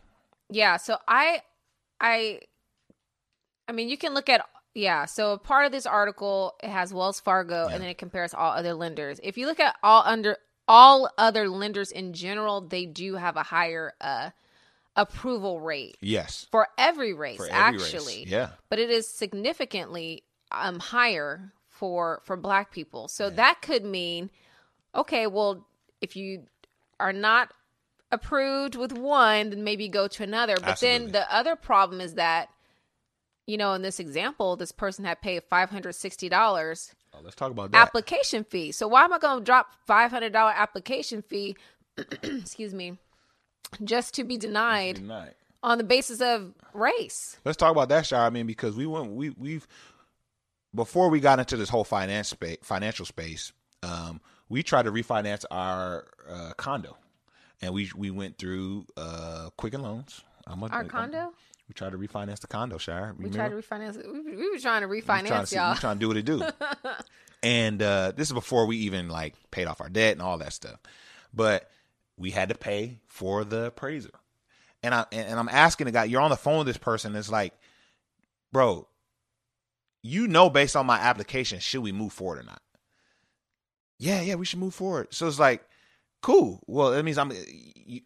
Yeah. 0.51 0.77
So 0.77 0.97
I, 1.09 1.43
I, 2.01 2.41
I 3.69 3.73
mean, 3.73 3.89
you 3.89 3.97
can 3.97 4.15
look 4.15 4.29
at 4.29 4.45
yeah. 4.75 5.05
So 5.07 5.33
a 5.33 5.39
part 5.39 5.67
of 5.67 5.73
this 5.73 5.87
article 5.87 6.55
it 6.63 6.71
has 6.71 6.93
Wells 6.95 7.21
Fargo, 7.21 7.67
Yeah. 7.69 7.75
and 7.75 7.83
then 7.83 7.91
it 7.91 7.99
compares 7.99 8.33
all 8.35 8.53
other 8.53 8.75
lenders. 8.75 9.21
If 9.23 9.37
you 9.39 9.47
look 9.47 9.61
at 9.61 9.77
all 9.83 10.03
under 10.07 10.37
all 10.69 11.11
other 11.19 11.49
lenders 11.49 11.91
in 11.91 12.13
general, 12.15 12.61
they 12.61 12.87
do 12.87 13.15
have 13.17 13.37
a 13.37 13.43
higher 13.43 13.93
uh 14.01 14.31
approval 14.95 15.59
rate 15.61 15.97
yes, 16.03 16.47
for 16.51 16.69
every 16.77 17.15
race 17.15 17.39
For 17.39 17.49
every 17.51 17.79
race. 17.79 17.95
actually 17.95 18.25
Yeah. 18.29 18.51
but 18.69 18.79
it 18.79 18.91
is 18.91 19.09
significantly 19.09 20.23
um 20.51 20.79
higher 20.81 21.53
for 21.71 22.21
for 22.25 22.37
black 22.37 22.71
people 22.71 23.09
so 23.09 23.31
that 23.31 23.63
could 23.63 23.87
mean 23.87 24.29
okay 24.95 25.27
well 25.27 25.67
if 26.03 26.15
you 26.15 26.43
are 27.01 27.15
not 27.15 27.55
approved 28.11 28.75
with 28.75 28.93
one 28.93 29.49
then 29.49 29.65
maybe 29.65 29.89
go 29.89 30.07
to 30.09 30.23
another 30.23 30.57
but 30.57 30.69
Absolutely. 30.69 31.05
then 31.07 31.13
the 31.13 31.35
other 31.35 31.57
problem 31.57 32.03
is 32.03 32.13
that 32.15 32.51
you 33.47 33.57
know 33.57 33.73
in 33.75 33.83
this 33.83 33.99
example 34.01 34.57
this 34.57 34.73
person 34.73 35.05
had 35.05 35.21
paid 35.23 35.43
$560 35.51 36.95
Oh, 37.15 37.19
let's 37.23 37.37
talk 37.37 37.51
about 37.51 37.73
that. 37.73 37.79
application 37.83 38.45
fee 38.45 38.73
so 38.73 38.89
why 38.89 39.05
am 39.05 39.13
i 39.13 39.19
going 39.19 39.39
to 39.39 39.45
drop 39.45 39.69
$500 39.89 40.35
application 40.55 41.23
fee 41.23 41.57
excuse 42.23 42.73
me 42.73 42.99
just 43.85 44.15
to 44.15 44.25
be 44.25 44.37
denied 44.39 44.97
Tonight. 44.97 45.35
on 45.63 45.79
the 45.79 45.85
basis 45.85 46.21
of 46.21 46.53
race. 46.75 47.39
Let's 47.45 47.57
talk 47.57 47.71
about 47.73 47.89
that, 47.89 48.05
Shire. 48.05 48.21
I 48.27 48.29
mean, 48.31 48.47
because 48.47 48.77
we 48.77 48.85
went, 48.87 49.13
we 49.13 49.31
we've 49.31 49.67
before 50.75 51.09
we 51.09 51.21
got 51.21 51.39
into 51.39 51.57
this 51.57 51.71
whole 51.71 51.85
finance 51.85 52.29
space, 52.29 52.59
financial 52.63 53.07
space, 53.07 53.53
um, 53.83 54.21
we 54.51 54.63
tried 54.63 54.83
to 54.83 54.93
refinance 54.93 55.47
our 55.51 56.07
uh, 56.29 56.53
condo, 56.59 56.99
and 57.63 57.73
we 57.73 57.91
we 57.97 58.11
went 58.11 58.37
through 58.37 58.85
uh, 58.99 59.49
Quicken 59.57 59.81
Loans. 59.83 60.23
I'm 60.47 60.63
a, 60.63 60.67
Our 60.67 60.79
I'm- 60.81 60.89
condo? 60.89 61.33
We 61.73 61.75
tried 61.75 61.93
to 61.93 61.99
refinance 61.99 62.41
the 62.41 62.47
condo, 62.49 62.77
Shire. 62.77 63.15
We 63.19 63.31
tried 63.31 63.49
to 63.49 63.57
refinance. 63.57 63.97
We, 64.07 64.37
we 64.37 64.51
were 64.51 64.59
trying 64.59 64.83
to 64.83 64.87
We 64.89 65.01
trying 65.01 65.25
refinance 65.25 65.49
to 65.49 65.55
y'all. 65.57 65.73
We 65.73 65.79
trying 65.79 65.97
to 65.97 66.01
do 66.01 66.09
what 66.09 66.17
it 66.19 66.25
do. 66.27 66.43
and 67.43 67.81
uh, 67.83 68.13
this 68.15 68.29
is 68.29 68.35
before 68.35 68.67
we 68.67 68.77
even 68.79 69.09
like 69.09 69.35
paid 69.51 69.67
off 69.67 69.81
our 69.81 69.89
debt 69.89 70.13
and 70.13 70.21
all 70.21 70.37
that 70.39 70.53
stuff. 70.53 70.79
But 71.33 71.71
we 72.19 72.31
had 72.31 72.51
to 72.51 72.55
pay 72.55 72.99
for 73.07 73.43
the 73.45 73.67
appraiser. 73.67 74.11
And 74.83 74.95
I 74.95 75.07
and, 75.13 75.29
and 75.29 75.39
I'm 75.41 75.49
asking 75.49 75.87
the 75.87 75.93
guy, 75.93 76.05
you're 76.05 76.21
on 76.21 76.29
the 76.31 76.37
phone 76.37 76.59
with 76.59 76.67
this 76.67 76.77
person. 76.77 77.17
It's 77.17 77.31
like, 77.31 77.55
bro, 78.53 78.87
you 80.03 80.29
know, 80.29 80.51
based 80.51 80.77
on 80.77 80.85
my 80.85 80.99
application, 80.99 81.59
should 81.59 81.83
we 81.83 81.93
move 81.93 82.13
forward 82.13 82.41
or 82.41 82.43
not? 82.43 82.61
Yeah, 83.99 84.21
yeah, 84.21 84.35
we 84.35 84.45
should 84.45 84.59
move 84.59 84.75
forward. 84.75 85.09
So 85.15 85.27
it's 85.27 85.39
like, 85.39 85.65
cool. 86.21 86.61
Well, 86.67 86.91
that 86.91 87.03
means 87.03 87.17
I'm. 87.17 87.33
you- 87.77 88.03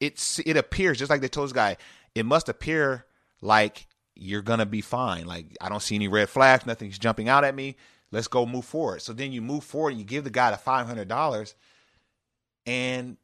It's 0.00 0.38
it 0.40 0.56
appears 0.56 0.98
just 0.98 1.10
like 1.10 1.20
they 1.20 1.28
told 1.28 1.46
this 1.48 1.52
guy. 1.52 1.76
It 2.14 2.26
must 2.26 2.48
appear 2.48 3.06
like 3.40 3.86
you're 4.16 4.42
gonna 4.42 4.66
be 4.66 4.80
fine. 4.80 5.26
Like 5.26 5.56
I 5.60 5.68
don't 5.68 5.82
see 5.82 5.94
any 5.94 6.08
red 6.08 6.28
flags. 6.28 6.66
Nothing's 6.66 6.98
jumping 6.98 7.28
out 7.28 7.44
at 7.44 7.54
me. 7.54 7.76
Let's 8.12 8.28
go 8.28 8.44
move 8.44 8.64
forward. 8.64 9.02
So 9.02 9.12
then 9.12 9.32
you 9.32 9.40
move 9.40 9.62
forward 9.64 9.90
and 9.90 9.98
you 9.98 10.04
give 10.04 10.24
the 10.24 10.30
guy 10.30 10.50
the 10.50 10.56
five 10.56 10.86
hundred 10.86 11.06
dollars, 11.08 11.54
and 12.66 13.16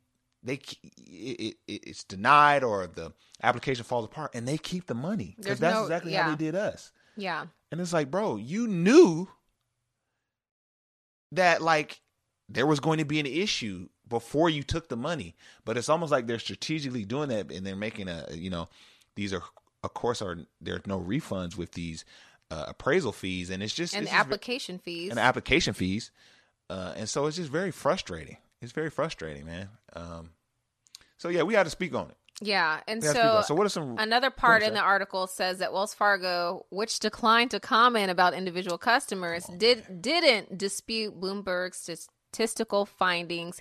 they 0.42 0.61
it, 0.99 1.57
it, 1.66 1.83
it's 1.88 2.05
denied 2.05 2.62
or 2.62 2.87
the 2.87 3.12
application 3.42 3.85
falls 3.85 4.05
apart, 4.05 4.31
and 4.35 4.46
they 4.46 4.57
keep 4.59 4.87
the 4.87 4.94
money 4.94 5.35
because 5.38 5.59
that's 5.59 5.75
no- 5.75 5.83
exactly 5.83 6.12
how 6.12 6.31
they 6.31 6.37
did 6.37 6.55
us. 6.55 6.92
yeah, 7.16 7.46
And 7.72 7.81
it's 7.81 7.92
like, 7.92 8.11
bro, 8.11 8.37
you 8.37 8.68
knew 8.68 9.29
that 11.33 11.61
like 11.62 12.01
there 12.49 12.66
was 12.66 12.81
going 12.81 12.99
to 12.99 13.05
be 13.05 13.18
an 13.18 13.27
issue 13.27 13.88
before 14.09 14.49
you 14.49 14.62
took 14.62 14.88
the 14.88 14.97
money, 14.97 15.35
but 15.64 15.77
it's 15.77 15.88
almost 15.88 16.12
like 16.12 16.27
they're 16.27 16.38
strategically 16.38 17.05
doing 17.05 17.29
that 17.29 17.51
and 17.51 17.66
they're 17.66 17.77
making 17.77 18.09
a 18.09 18.27
you 18.33 18.51
know 18.51 18.69
these 19.14 19.33
are 19.33 19.42
of 19.83 19.95
course 19.95 20.23
are 20.23 20.38
there 20.61 20.77
are 20.77 20.83
no 20.87 21.01
refunds 21.01 21.57
with 21.57 21.73
these 21.73 22.05
uh, 22.51 22.66
appraisal 22.69 23.12
fees 23.12 23.51
and 23.51 23.62
it's 23.62 23.75
just 23.75 23.95
and 23.95 24.05
it's 24.05 24.12
just 24.12 24.21
application 24.21 24.79
fees. 24.79 25.11
and 25.11 25.19
application 25.19 25.75
fees, 25.75 26.11
uh, 26.71 26.95
and 26.97 27.09
so 27.09 27.27
it's 27.27 27.37
just 27.37 27.51
very 27.51 27.71
frustrating. 27.71 28.37
It's 28.62 28.73
very 28.73 28.90
frustrating, 28.90 29.47
man. 29.47 29.69
Um, 29.92 30.31
so 31.19 31.29
yeah, 31.29 31.42
we 31.42 31.55
had 31.55 31.64
to 31.64 31.71
speak 31.71 31.95
on 31.95 32.09
it. 32.09 32.16
yeah, 32.40 32.81
and 32.87 33.03
We 33.03 33.09
had 33.09 33.14
to 33.14 33.19
speak 33.19 33.31
on 33.31 33.42
so 33.42 33.49
so 33.49 33.55
what 33.55 33.66
are 33.66 33.71
some 33.71 33.99
another 33.99 34.31
part 34.31 34.62
in 34.62 34.75
the 34.75 34.81
article 34.81 35.27
says 35.27 35.59
that 35.59 35.73
Wells 35.73 35.95
Fargo, 35.95 36.66
which 36.71 37.01
declined 37.01 37.51
to 37.51 37.61
comment 37.61 38.11
about 38.11 38.35
individual 38.35 38.79
customers, 38.79 39.47
did 39.57 40.01
didn't 40.01 40.57
dispute 40.57 41.21
Bloomberg's 41.21 42.09
statistical 42.37 42.85
findings. 42.85 43.61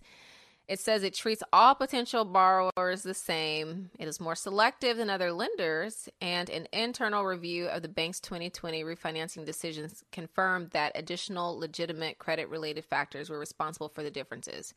It 0.67 0.79
says 0.79 1.03
it 1.03 1.13
treats 1.13 1.43
all 1.53 1.75
potential 1.75 2.25
borrowers 2.25 3.03
the 3.03 3.13
same. 3.13 3.91
It 3.99 4.07
is 4.07 4.19
more 4.19 4.35
selective 4.35 4.97
than 4.97 5.09
other 5.11 5.31
lenders, 5.31 6.09
and 6.21 6.49
an 6.49 6.67
internal 6.73 7.23
review 7.23 7.67
of 7.67 7.83
the 7.83 7.87
bank's 7.87 8.19
2020 8.19 8.83
refinancing 8.83 9.45
decisions 9.45 10.03
confirmed 10.11 10.71
that 10.71 10.91
additional 10.95 11.57
legitimate 11.59 12.17
credit 12.17 12.49
related 12.49 12.83
factors 12.85 13.29
were 13.29 13.37
responsible 13.37 13.89
for 13.89 14.01
the 14.01 14.09
differences. 14.09 14.73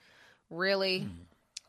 Really? 0.50 1.00
Hmm. 1.00 1.08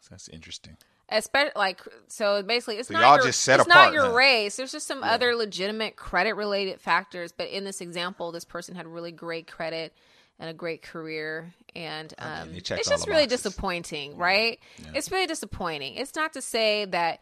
That's 0.09 0.27
interesting. 0.29 0.75
especially 1.09 1.51
like 1.55 1.81
so 2.07 2.41
basically 2.41 2.77
it's 2.77 2.87
So 2.87 2.93
not 2.95 3.01
y'all 3.03 3.15
your, 3.17 3.25
just 3.27 3.41
set 3.41 3.59
it's 3.59 3.67
apart, 3.67 3.93
not 3.93 3.93
your 3.93 4.15
race 4.15 4.55
there's 4.55 4.71
just 4.71 4.87
some 4.87 5.03
other 5.03 5.35
legitimate 5.35 5.95
credit 5.97 6.33
related 6.33 6.79
factors 6.81 7.31
but 7.31 7.49
in 7.49 7.63
this 7.63 7.79
example 7.81 8.31
this 8.31 8.45
person 8.45 8.75
had 8.75 8.87
really 8.87 9.11
great 9.11 9.45
credit 9.45 9.93
and 10.39 10.49
a 10.49 10.53
great 10.53 10.81
career. 10.81 11.53
And 11.75 12.13
I 12.17 12.43
mean, 12.45 12.49
um, 12.49 12.55
it's 12.55 12.67
just 12.89 13.07
really 13.07 13.23
boxes. 13.25 13.43
disappointing, 13.43 14.17
right? 14.17 14.59
It's 14.95 15.11
really 15.11 15.27
disappointing. 15.27 15.95
It's 15.95 16.15
not 16.15 16.33
to 16.33 16.41
say 16.41 16.85
that 16.85 17.19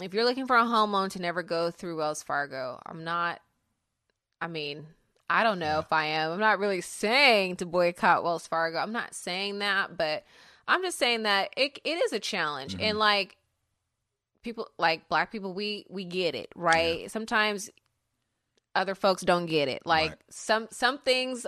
if 0.00 0.14
you're 0.14 0.24
looking 0.24 0.46
for 0.46 0.56
a 0.56 0.64
home 0.64 0.92
loan 0.92 1.10
to 1.10 1.20
never 1.20 1.42
go 1.42 1.70
through 1.70 1.98
Wells 1.98 2.22
Fargo, 2.22 2.80
I'm 2.86 3.04
not. 3.04 3.40
I 4.40 4.46
mean, 4.48 4.86
I 5.30 5.42
don't 5.42 5.58
know 5.58 5.78
if 5.78 5.92
I 5.92 6.06
am. 6.06 6.32
I'm 6.32 6.40
not 6.40 6.58
really 6.58 6.80
saying 6.80 7.56
to 7.56 7.66
boycott 7.66 8.24
Wells 8.24 8.46
Fargo. 8.46 8.78
I'm 8.78 8.92
not 8.92 9.14
saying 9.14 9.60
that, 9.60 9.96
but 9.96 10.24
I'm 10.68 10.82
just 10.82 10.98
saying 10.98 11.24
that 11.24 11.50
it 11.56 11.78
it 11.84 11.96
is 12.04 12.12
a 12.12 12.20
challenge, 12.20 12.74
Mm-hmm. 12.74 12.84
and 12.84 12.98
like 12.98 13.36
people, 14.42 14.68
like 14.78 15.08
black 15.08 15.30
people, 15.32 15.52
we 15.54 15.86
we 15.88 16.04
get 16.04 16.34
it, 16.34 16.48
right? 16.56 17.10
Sometimes 17.10 17.70
other 18.74 18.94
folks 18.94 19.22
don't 19.22 19.46
get 19.46 19.68
it. 19.68 19.82
Like 19.86 20.10
Right. 20.10 20.18
some 20.30 20.68
some 20.70 20.98
things 20.98 21.46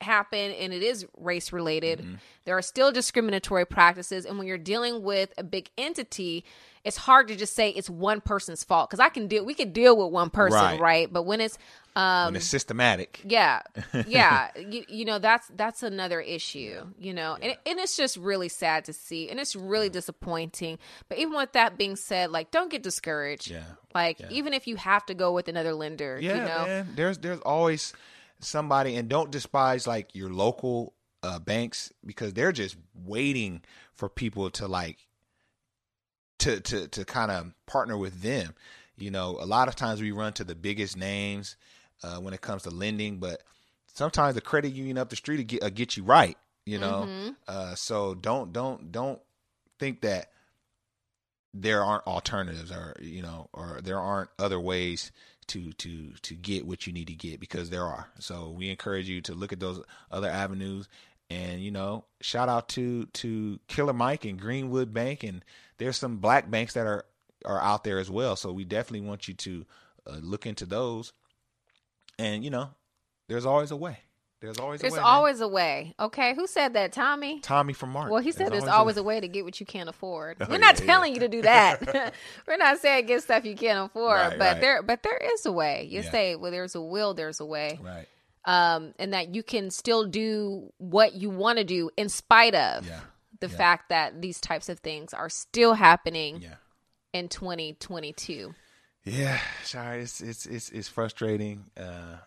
happen 0.00 0.52
and 0.52 0.72
it 0.72 0.82
is 0.82 1.06
race 1.16 1.52
related. 1.52 2.00
Mm-hmm. 2.00 2.14
There 2.44 2.56
are 2.56 2.62
still 2.62 2.92
discriminatory 2.92 3.66
practices 3.66 4.24
and 4.24 4.38
when 4.38 4.46
you're 4.46 4.58
dealing 4.58 5.02
with 5.02 5.32
a 5.36 5.42
big 5.42 5.70
entity, 5.76 6.44
it's 6.84 6.96
hard 6.96 7.28
to 7.28 7.36
just 7.36 7.54
say 7.54 7.70
it's 7.70 7.90
one 7.90 8.20
person's 8.20 8.64
fault 8.64 8.90
cuz 8.90 9.00
I 9.00 9.08
can 9.08 9.26
deal 9.28 9.44
we 9.44 9.54
could 9.54 9.72
deal 9.72 9.96
with 9.96 10.12
one 10.12 10.30
person, 10.30 10.58
Right. 10.58 10.80
right? 10.80 11.12
But 11.12 11.22
when 11.24 11.40
it's 11.40 11.58
um 11.96 12.26
when 12.26 12.36
it's 12.36 12.46
systematic. 12.46 13.20
yeah 13.24 13.62
yeah 14.06 14.50
you, 14.56 14.84
you 14.88 15.04
know 15.04 15.18
that's 15.18 15.48
that's 15.56 15.82
another 15.82 16.20
issue 16.20 16.86
you 16.98 17.12
know 17.12 17.36
and, 17.42 17.56
and 17.66 17.78
it's 17.80 17.96
just 17.96 18.16
really 18.16 18.48
sad 18.48 18.84
to 18.84 18.92
see 18.92 19.28
and 19.28 19.40
it's 19.40 19.56
really 19.56 19.88
disappointing 19.88 20.78
but 21.08 21.18
even 21.18 21.34
with 21.34 21.52
that 21.52 21.76
being 21.76 21.96
said 21.96 22.30
like 22.30 22.50
don't 22.52 22.70
get 22.70 22.82
discouraged 22.82 23.50
Yeah. 23.50 23.64
like 23.94 24.20
Yeah. 24.20 24.28
even 24.30 24.52
if 24.54 24.66
you 24.68 24.76
have 24.76 25.04
to 25.06 25.14
go 25.14 25.32
with 25.32 25.48
another 25.48 25.72
lender 25.74 26.18
Yeah, 26.20 26.36
you 26.36 26.42
know 26.42 26.66
man. 26.66 26.88
There's 26.94 27.18
there's 27.18 27.40
always 27.40 27.92
somebody, 28.40 28.96
and 28.96 29.08
don't 29.08 29.30
despise 29.30 29.86
like 29.86 30.14
your 30.14 30.30
local 30.30 30.94
uh, 31.22 31.38
banks 31.38 31.92
because 32.04 32.32
they're 32.34 32.52
just 32.52 32.76
waiting 32.94 33.62
for 33.94 34.08
people 34.08 34.50
to 34.50 34.66
like 34.68 34.98
to 36.38 36.60
to 36.60 36.88
to 36.88 37.04
kind 37.04 37.30
of 37.30 37.52
partner 37.66 37.96
with 37.96 38.22
them. 38.22 38.54
You 38.96 39.10
know, 39.10 39.38
a 39.40 39.46
lot 39.46 39.68
of 39.68 39.76
times 39.76 40.00
we 40.00 40.10
run 40.12 40.32
to 40.34 40.44
the 40.44 40.54
biggest 40.54 40.96
names 40.96 41.56
uh, 42.02 42.16
when 42.16 42.34
it 42.34 42.40
comes 42.40 42.62
to 42.62 42.70
lending, 42.70 43.18
but 43.18 43.42
sometimes 43.94 44.34
the 44.34 44.40
credit 44.40 44.72
union 44.72 44.98
up 44.98 45.08
the 45.08 45.16
street 45.16 45.38
will 45.38 45.44
get, 45.44 45.62
uh, 45.62 45.70
get 45.70 45.96
you 45.96 46.02
right. 46.04 46.36
You 46.64 46.78
know, 46.78 47.08
Mm-hmm. 47.08 47.28
uh, 47.48 47.74
so 47.74 48.14
don't 48.14 48.52
don't 48.52 48.92
don't 48.92 49.20
think 49.78 50.02
that 50.02 50.30
there 51.54 51.82
aren't 51.82 52.06
alternatives 52.06 52.70
or 52.70 52.96
you 53.00 53.22
know 53.22 53.48
or 53.52 53.80
there 53.82 53.98
aren't 53.98 54.30
other 54.38 54.60
ways 54.60 55.10
to 55.48 55.72
to 55.74 56.12
to 56.22 56.34
get 56.34 56.66
what 56.66 56.86
you 56.86 56.92
need 56.92 57.06
to 57.08 57.14
get 57.14 57.40
because 57.40 57.70
there 57.70 57.84
are. 57.84 58.08
So 58.18 58.50
we 58.50 58.70
encourage 58.70 59.08
you 59.08 59.20
to 59.22 59.34
look 59.34 59.52
at 59.52 59.60
those 59.60 59.82
other 60.10 60.28
avenues 60.28 60.88
and 61.30 61.60
you 61.60 61.70
know 61.70 62.04
shout 62.20 62.48
out 62.48 62.68
to 62.70 63.06
to 63.06 63.58
killer 63.68 63.92
mike 63.92 64.24
and 64.24 64.40
greenwood 64.40 64.94
bank 64.94 65.22
and 65.22 65.44
there's 65.78 65.96
some 65.96 66.18
black 66.18 66.50
banks 66.50 66.74
that 66.74 66.86
are 66.86 67.04
are 67.44 67.60
out 67.60 67.84
there 67.84 67.98
as 67.98 68.10
well. 68.10 68.36
So 68.36 68.52
we 68.52 68.64
definitely 68.64 69.06
want 69.06 69.28
you 69.28 69.34
to 69.34 69.66
uh, 70.06 70.18
look 70.20 70.46
into 70.46 70.66
those. 70.66 71.12
And 72.18 72.44
you 72.44 72.50
know 72.50 72.70
there's 73.28 73.46
always 73.46 73.70
a 73.70 73.76
way 73.76 73.98
there's 74.40 74.58
always 74.58 74.80
there's 74.80 74.92
a 74.92 74.96
way 74.96 75.02
man. 75.02 75.06
always 75.14 75.40
a 75.40 75.48
way 75.48 75.94
okay 75.98 76.34
who 76.34 76.46
said 76.46 76.74
that 76.74 76.92
tommy 76.92 77.40
tommy 77.40 77.72
from 77.72 77.90
mark 77.90 78.10
well, 78.10 78.22
he 78.22 78.30
said 78.32 78.52
there's 78.52 78.64
always 78.64 78.96
a 78.96 79.02
way 79.02 79.18
to 79.20 79.26
get 79.28 79.44
what 79.44 79.58
you 79.60 79.66
can't 79.66 79.88
afford. 79.88 80.36
Oh, 80.40 80.46
We're 80.48 80.58
not 80.58 80.78
yeah, 80.78 80.84
yeah. 80.86 80.92
telling 80.92 81.14
you 81.14 81.20
to 81.20 81.28
do 81.28 81.42
that. 81.42 82.14
We're 82.46 82.56
not 82.56 82.78
saying 82.78 83.06
get 83.06 83.22
stuff 83.22 83.44
you 83.44 83.56
can't 83.56 83.86
afford, 83.90 84.16
Right, 84.18 84.38
but 84.38 84.52
right. 84.52 84.60
there, 84.60 84.82
but 84.82 85.02
there 85.02 85.16
is 85.16 85.44
a 85.46 85.52
way. 85.52 85.88
You 85.90 86.02
Yeah. 86.02 86.10
say, 86.10 86.36
well, 86.36 86.50
there's 86.52 86.74
a 86.74 86.80
will, 86.80 87.14
there's 87.14 87.40
a 87.40 87.46
way. 87.46 87.78
right 87.82 88.06
um, 88.44 88.94
and 88.98 89.12
that 89.12 89.34
you 89.34 89.42
can 89.42 89.70
still 89.70 90.06
do 90.06 90.72
what 90.78 91.12
you 91.14 91.28
want 91.28 91.58
to 91.58 91.64
do 91.64 91.90
in 91.96 92.08
spite 92.08 92.54
of 92.54 92.86
Yeah. 92.86 93.00
the 93.40 93.48
Yeah. 93.48 93.56
fact 93.56 93.88
that 93.90 94.22
these 94.22 94.40
types 94.40 94.68
of 94.68 94.78
things 94.80 95.12
are 95.12 95.28
still 95.28 95.74
happening 95.74 96.40
yeah 96.42 96.54
in 97.12 97.28
2022. 97.28 98.54
Yeah, 99.04 99.38
sorry, 99.64 100.02
it's 100.02 100.20
it's 100.20 100.46
it's 100.46 100.68
it's 100.70 100.88
frustrating. 100.88 101.70
Uh, 101.76 102.18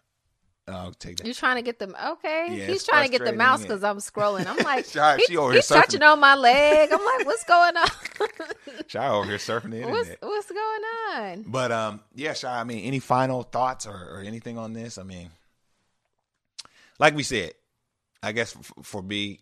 I'll 0.67 0.93
take 0.93 1.17
that. 1.17 1.25
You're 1.25 1.33
trying 1.35 1.55
to 1.57 1.61
get 1.61 1.79
them 1.79 1.95
okay. 2.13 2.47
Yeah, 2.51 2.67
He's 2.67 2.83
trying 2.83 3.09
to 3.09 3.17
get 3.17 3.25
the 3.25 3.33
mouse 3.33 3.61
because 3.61 3.83
I'm 3.83 3.97
scrolling. 3.97 4.45
I'm 4.47 4.57
like, 4.63 4.85
Sorry, 4.85 5.19
he- 5.19 5.25
she 5.25 5.37
over 5.37 5.51
here 5.51 5.57
he's 5.59 5.67
touching 5.67 6.03
on 6.03 6.19
my 6.19 6.35
leg. 6.35 6.89
I'm 6.91 7.03
like, 7.03 7.25
what's 7.25 7.43
going 7.43 7.75
on? 7.77 7.87
Shy 8.87 9.07
over 9.09 9.27
here 9.27 9.37
surfing 9.37 9.71
the 9.71 9.81
what's 9.81 10.09
internet. 10.09 10.17
what's 10.21 10.51
going 10.51 10.81
on? 11.15 11.43
But 11.47 11.71
um, 11.71 11.99
yeah, 12.15 12.33
Shy. 12.33 12.59
I 12.59 12.63
mean, 12.63 12.85
any 12.85 12.99
final 12.99 13.43
thoughts 13.43 13.85
or, 13.87 13.91
or 13.93 14.21
anything 14.25 14.57
on 14.57 14.73
this? 14.73 14.97
I 14.97 15.03
mean, 15.03 15.31
like 16.99 17.15
we 17.15 17.23
said, 17.23 17.53
I 18.21 18.31
guess 18.31 18.55
f- 18.55 18.71
for 18.83 19.01
me, 19.01 19.39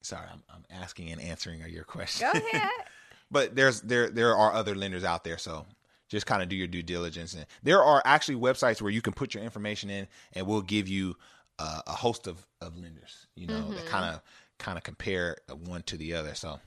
sorry, 0.00 0.26
I'm, 0.32 0.42
I'm 0.48 0.64
asking 0.82 1.10
and 1.10 1.20
answering 1.20 1.62
your 1.68 1.84
question. 1.84 2.28
Go 2.32 2.38
ahead. 2.38 2.70
but 3.30 3.54
there's 3.54 3.82
there 3.82 4.08
there 4.08 4.34
are 4.34 4.52
other 4.52 4.74
lenders 4.74 5.04
out 5.04 5.22
there, 5.24 5.38
so 5.38 5.66
just 6.10 6.26
kind 6.26 6.42
of 6.42 6.48
do 6.50 6.56
your 6.56 6.66
due 6.66 6.82
diligence. 6.82 7.32
And 7.34 7.46
there 7.62 7.82
are 7.82 8.02
actually 8.04 8.34
websites 8.36 8.82
where 8.82 8.90
you 8.90 9.00
can 9.00 9.14
put 9.14 9.32
your 9.32 9.42
information 9.42 9.88
in, 9.88 10.06
and 10.34 10.46
we'll 10.46 10.60
give 10.60 10.88
you 10.88 11.16
uh, 11.58 11.80
a 11.86 11.92
host 11.92 12.26
of 12.26 12.46
of 12.60 12.76
lenders. 12.76 13.26
You 13.36 13.46
know, 13.46 13.70
that 13.72 13.86
kind 13.86 14.04
of 14.14 14.20
kind 14.58 14.76
of 14.76 14.84
compare 14.84 15.36
one 15.64 15.82
to 15.84 15.96
the 15.96 16.14
other. 16.14 16.34
So 16.34 16.60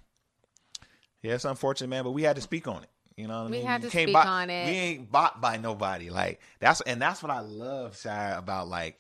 yeah, 1.22 1.34
it's 1.36 1.46
unfortunate, 1.46 1.90
man, 1.90 2.04
but 2.04 2.12
we 2.12 2.24
had 2.24 2.38
to 2.38 2.42
speak 2.42 2.68
on 2.68 2.82
it. 2.84 2.90
You 3.16 3.28
know 3.28 3.36
what 3.44 3.48
I 3.48 3.52
We 3.52 3.58
mean? 3.58 3.66
had 3.68 3.84
You 3.84 3.90
to 3.90 3.98
speak 3.98 4.14
buy- 4.14 4.26
on 4.26 4.50
it. 4.50 4.66
We 4.66 4.72
ain't 4.72 5.12
bought 5.12 5.40
by 5.40 5.58
nobody. 5.58 6.10
Like 6.10 6.40
that's 6.60 6.82
and 6.82 7.00
that's 7.02 7.22
what 7.22 7.32
I 7.32 7.42
love, 7.42 7.96
Shy, 8.00 8.32
about 8.32 8.68
like 8.70 9.00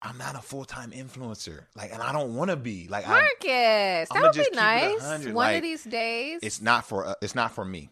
I'm 0.00 0.18
not 0.18 0.34
a 0.36 0.40
full 0.40 0.64
time 0.66 0.90
influencer. 0.90 1.62
Like, 1.74 1.92
and 1.92 2.02
I 2.02 2.12
don't 2.12 2.34
want 2.34 2.50
to 2.50 2.56
be. 2.56 2.88
Like, 2.88 3.08
Marcus, 3.08 4.08
I'ma 4.10 4.20
that 4.20 4.22
would 4.22 4.32
be 4.34 4.38
keep 4.40 4.52
it 4.52 4.52
a 4.52 4.56
nice. 4.56 5.24
One 5.26 5.34
like, 5.34 5.56
of 5.56 5.62
these 5.62 5.82
days. 5.84 6.40
it's 6.42 6.60
not 6.60 6.86
for 6.86 7.06
uh, 7.06 7.14
it's 7.22 7.34
not 7.34 7.52
for 7.52 7.64
me 7.64 7.88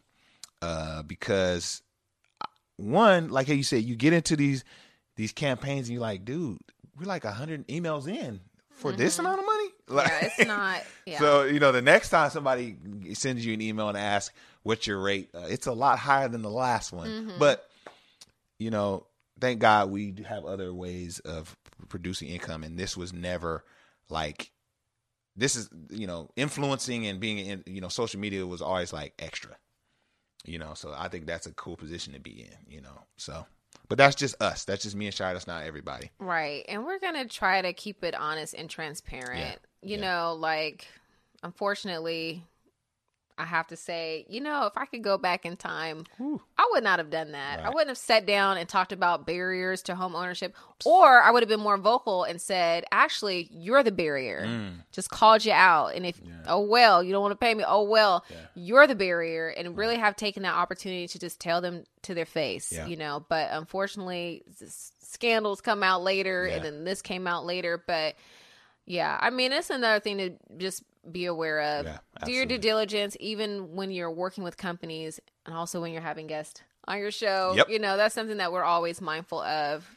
uh 0.62 1.03
because 1.03 1.83
uh, 2.40 2.46
one 2.77 3.29
like 3.31 3.46
how 3.48 3.53
you 3.55 3.62
said 3.62 3.83
you 3.83 3.96
get 3.96 4.12
into 4.12 4.37
these 4.37 4.64
these 5.16 5.33
campaigns 5.33 5.88
and 5.88 5.94
you're 5.94 6.01
like 6.03 6.25
dude 6.25 6.59
we're 6.98 7.07
like 7.07 7.25
100 7.25 7.66
emails 7.68 8.07
in 8.09 8.40
for 8.70 8.92
this 8.92 9.18
amount 9.18 9.38
of 9.40 9.46
money 9.46 9.68
like, 9.88 10.07
Mm-hmm. 10.12 10.22
yeah, 10.22 10.27
it's 10.38 10.46
not. 10.48 10.83
Yeah. 11.07 11.18
so 11.18 11.42
you 11.44 11.59
know 11.61 11.72
the 11.72 11.83
next 11.83 12.11
time 12.11 12.31
somebody 12.31 12.77
sends 13.14 13.44
you 13.44 13.53
an 13.55 13.61
email 13.61 13.88
and 13.88 13.98
asks 13.98 14.35
what's 14.62 14.87
your 14.87 15.01
rate 15.01 15.29
uh, 15.35 15.46
it's 15.48 15.66
a 15.66 15.72
lot 15.72 15.98
higher 15.98 16.29
than 16.29 16.42
the 16.42 16.51
last 16.51 16.92
one 16.92 17.09
Mm-hmm. 17.09 17.38
but 17.38 17.68
you 18.59 18.70
know 18.70 19.07
thank 19.40 19.59
god 19.61 19.90
we 19.90 20.14
have 20.27 20.44
other 20.44 20.72
ways 20.72 21.18
of 21.20 21.57
producing 21.88 22.29
income 22.29 22.62
and 22.62 22.79
this 22.79 22.96
was 22.96 23.12
never 23.12 23.64
like 24.09 24.51
this 25.37 25.57
is 25.57 25.68
you 25.90 26.07
know 26.07 26.29
influencing 26.37 27.07
and 27.07 27.18
being 27.18 27.38
in 27.38 27.62
you 27.66 27.81
know 27.81 27.88
social 27.88 28.20
media 28.20 28.46
was 28.46 28.62
always 28.62 28.92
like 28.92 29.12
extra 29.18 29.57
you 30.44 30.59
know 30.59 30.74
so 30.74 30.94
i 30.96 31.09
think 31.09 31.26
that's 31.26 31.46
a 31.46 31.52
cool 31.55 31.76
position 31.76 32.12
to 32.12 32.20
be 32.20 32.40
in 32.42 32.72
you 32.72 32.81
know 32.81 33.02
so 33.16 33.46
but 33.88 33.98
that's 33.98 34.14
just 34.16 34.40
us 34.42 34.64
that's 34.64 34.83
just 34.83 34.96
me 34.96 35.07
and 35.07 35.14
shy 35.14 35.33
that's 35.33 35.46
not 35.46 35.64
everybody 35.64 36.11
Right. 36.18 36.64
And 36.68 36.85
we're 36.85 36.98
going 36.98 37.14
to 37.14 37.26
try 37.26 37.61
to 37.62 37.72
keep 37.72 38.02
it 38.05 38.14
honest 38.14 38.55
and 38.55 38.68
transparent. 38.70 39.40
Yeah. 39.40 39.57
You 39.83 39.96
Yeah. 39.96 40.02
know, 40.02 40.35
like, 40.35 40.87
unfortunately, 41.42 42.44
I 43.38 43.45
have 43.45 43.66
to 43.68 43.77
say, 43.77 44.27
you 44.29 44.40
know, 44.40 44.66
if 44.66 44.77
I 44.77 44.85
could 44.85 45.03
go 45.03 45.16
back 45.16 45.47
in 45.47 45.57
time, 45.57 46.05
I 46.21 46.68
would 46.73 46.85
not 46.85 46.99
have 46.99 47.11
done 47.11 47.33
that. 47.33 47.61
I 47.61 47.71
wouldn't 47.71 47.88
have 47.88 47.99
sat 47.99 48.27
down 48.27 48.59
and 48.59 48.68
talked 48.68 48.92
about 48.92 49.27
barriers 49.27 49.83
to 49.85 49.95
home 49.95 50.14
ownership, 50.14 50.55
or 50.85 51.21
I 51.23 51.31
would 51.31 51.42
have 51.42 51.49
been 51.49 51.61
more 51.61 51.79
vocal 51.79 52.25
and 52.25 52.40
said, 52.40 52.85
actually, 52.92 53.49
you're 53.51 53.83
the 53.83 53.90
barrier. 53.90 54.45
Mm. 54.47 54.83
Just 54.92 55.11
called 55.11 55.45
you 55.45 55.53
out. 55.53 55.95
And 55.95 56.05
if, 56.05 56.21
oh, 56.47 56.61
well, 56.61 57.03
you 57.03 57.12
don't 57.12 57.23
want 57.23 57.33
to 57.33 57.37
pay 57.45 57.55
me, 57.55 57.64
oh, 57.66 57.83
well, 57.85 58.25
you're 58.55 58.87
the 58.87 58.95
barrier. 58.95 59.49
And 59.49 59.77
really 59.77 59.97
have 59.97 60.14
taken 60.14 60.42
that 60.42 60.55
opportunity 60.55 61.09
to 61.09 61.18
just 61.18 61.40
tell 61.40 61.61
them 61.61 61.85
to 62.03 62.14
their 62.14 62.27
face, 62.27 62.71
Yeah. 62.73 62.87
you 62.87 62.97
know. 62.97 63.25
But 63.29 63.49
unfortunately, 63.53 64.42
scandals 65.01 65.61
come 65.61 65.83
out 65.83 66.03
later, 66.03 66.45
and 66.45 66.64
then 66.64 66.85
this 66.85 67.03
came 67.03 67.27
out 67.27 67.47
later. 67.47 67.83
But 67.87 68.14
yeah, 68.85 69.16
I 69.21 69.31
mean, 69.31 69.53
it's 69.53 69.71
another 69.71 70.01
thing 70.01 70.18
to 70.18 70.31
just 70.59 70.83
be 71.11 71.27
aware 71.27 71.61
of. 71.61 71.87
Yeah, 71.87 71.99
Do 72.25 72.33
your 72.33 72.47
due 72.47 72.59
diligence, 72.59 73.17
even 73.21 73.75
when 73.75 73.91
you're 73.91 74.11
working 74.11 74.45
with 74.45 74.57
companies, 74.57 75.21
and 75.47 75.55
also 75.55 75.81
when 75.81 75.93
you're 75.93 76.03
having 76.03 76.27
guests 76.27 76.62
on 76.87 76.99
your 76.99 77.11
show. 77.11 77.55
Yep. 77.57 77.69
You 77.69 77.79
know, 77.79 77.97
that's 77.97 78.15
something 78.15 78.37
that 78.38 78.53
we're 78.53 78.65
always 78.65 79.01
mindful 79.01 79.41
of. 79.41 79.88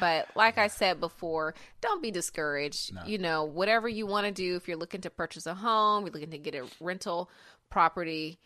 But 0.00 0.28
like 0.34 0.56
I 0.56 0.68
said 0.68 0.98
before, 0.98 1.54
don't 1.82 2.02
be 2.02 2.10
discouraged. 2.10 2.92
You 3.06 3.18
know, 3.18 3.44
whatever 3.44 3.86
you 3.88 4.06
want 4.06 4.26
to 4.26 4.32
do, 4.32 4.56
if 4.56 4.66
you're 4.66 4.78
looking 4.78 5.02
to 5.02 5.10
purchase 5.10 5.46
a 5.46 5.54
home, 5.54 6.04
you're 6.04 6.12
looking 6.12 6.30
to 6.30 6.38
get 6.38 6.54
a 6.54 6.64
rental 6.80 7.30
property, 7.70 8.38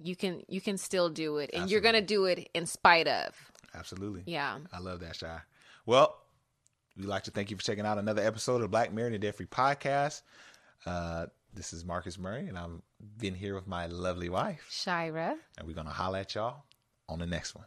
you 0.00 0.14
can 0.14 0.42
you 0.48 0.60
can 0.60 0.78
still 0.78 1.08
do 1.08 1.38
it, 1.38 1.50
and 1.52 1.70
you're 1.70 1.80
gonna 1.80 2.02
do 2.02 2.26
it 2.26 2.48
in 2.54 2.66
spite 2.66 3.08
of. 3.08 3.34
absolutely 3.74 4.22
Yeah. 4.26 4.58
I 4.72 4.78
love 4.78 5.00
that, 5.00 5.16
Shy. 5.16 5.38
Well, 5.86 6.16
we'd 6.96 7.06
like 7.06 7.24
to 7.24 7.30
thank 7.30 7.50
you 7.50 7.56
for 7.56 7.62
checking 7.62 7.86
out 7.86 7.98
another 7.98 8.22
episode 8.22 8.62
of 8.62 8.70
Black 8.70 8.92
Married 8.92 9.14
and 9.14 9.22
Debt 9.22 9.34
Free 9.36 9.46
podcast. 9.46 10.22
Uh, 10.86 11.26
this 11.54 11.72
is 11.72 11.84
Marcus 11.84 12.18
Murray, 12.18 12.46
and 12.46 12.58
I've 12.58 12.80
been 13.18 13.34
here 13.34 13.54
with 13.54 13.66
my 13.66 13.86
lovely 13.86 14.28
wife, 14.28 14.66
Shira, 14.70 15.36
and 15.56 15.66
we're 15.66 15.74
going 15.74 15.86
to 15.86 15.92
holler 15.92 16.18
at 16.20 16.34
y'all 16.34 16.64
on 17.08 17.18
the 17.18 17.26
next 17.26 17.54
one. 17.54 17.66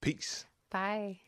Peace. 0.00 0.44
bye. 0.70 1.18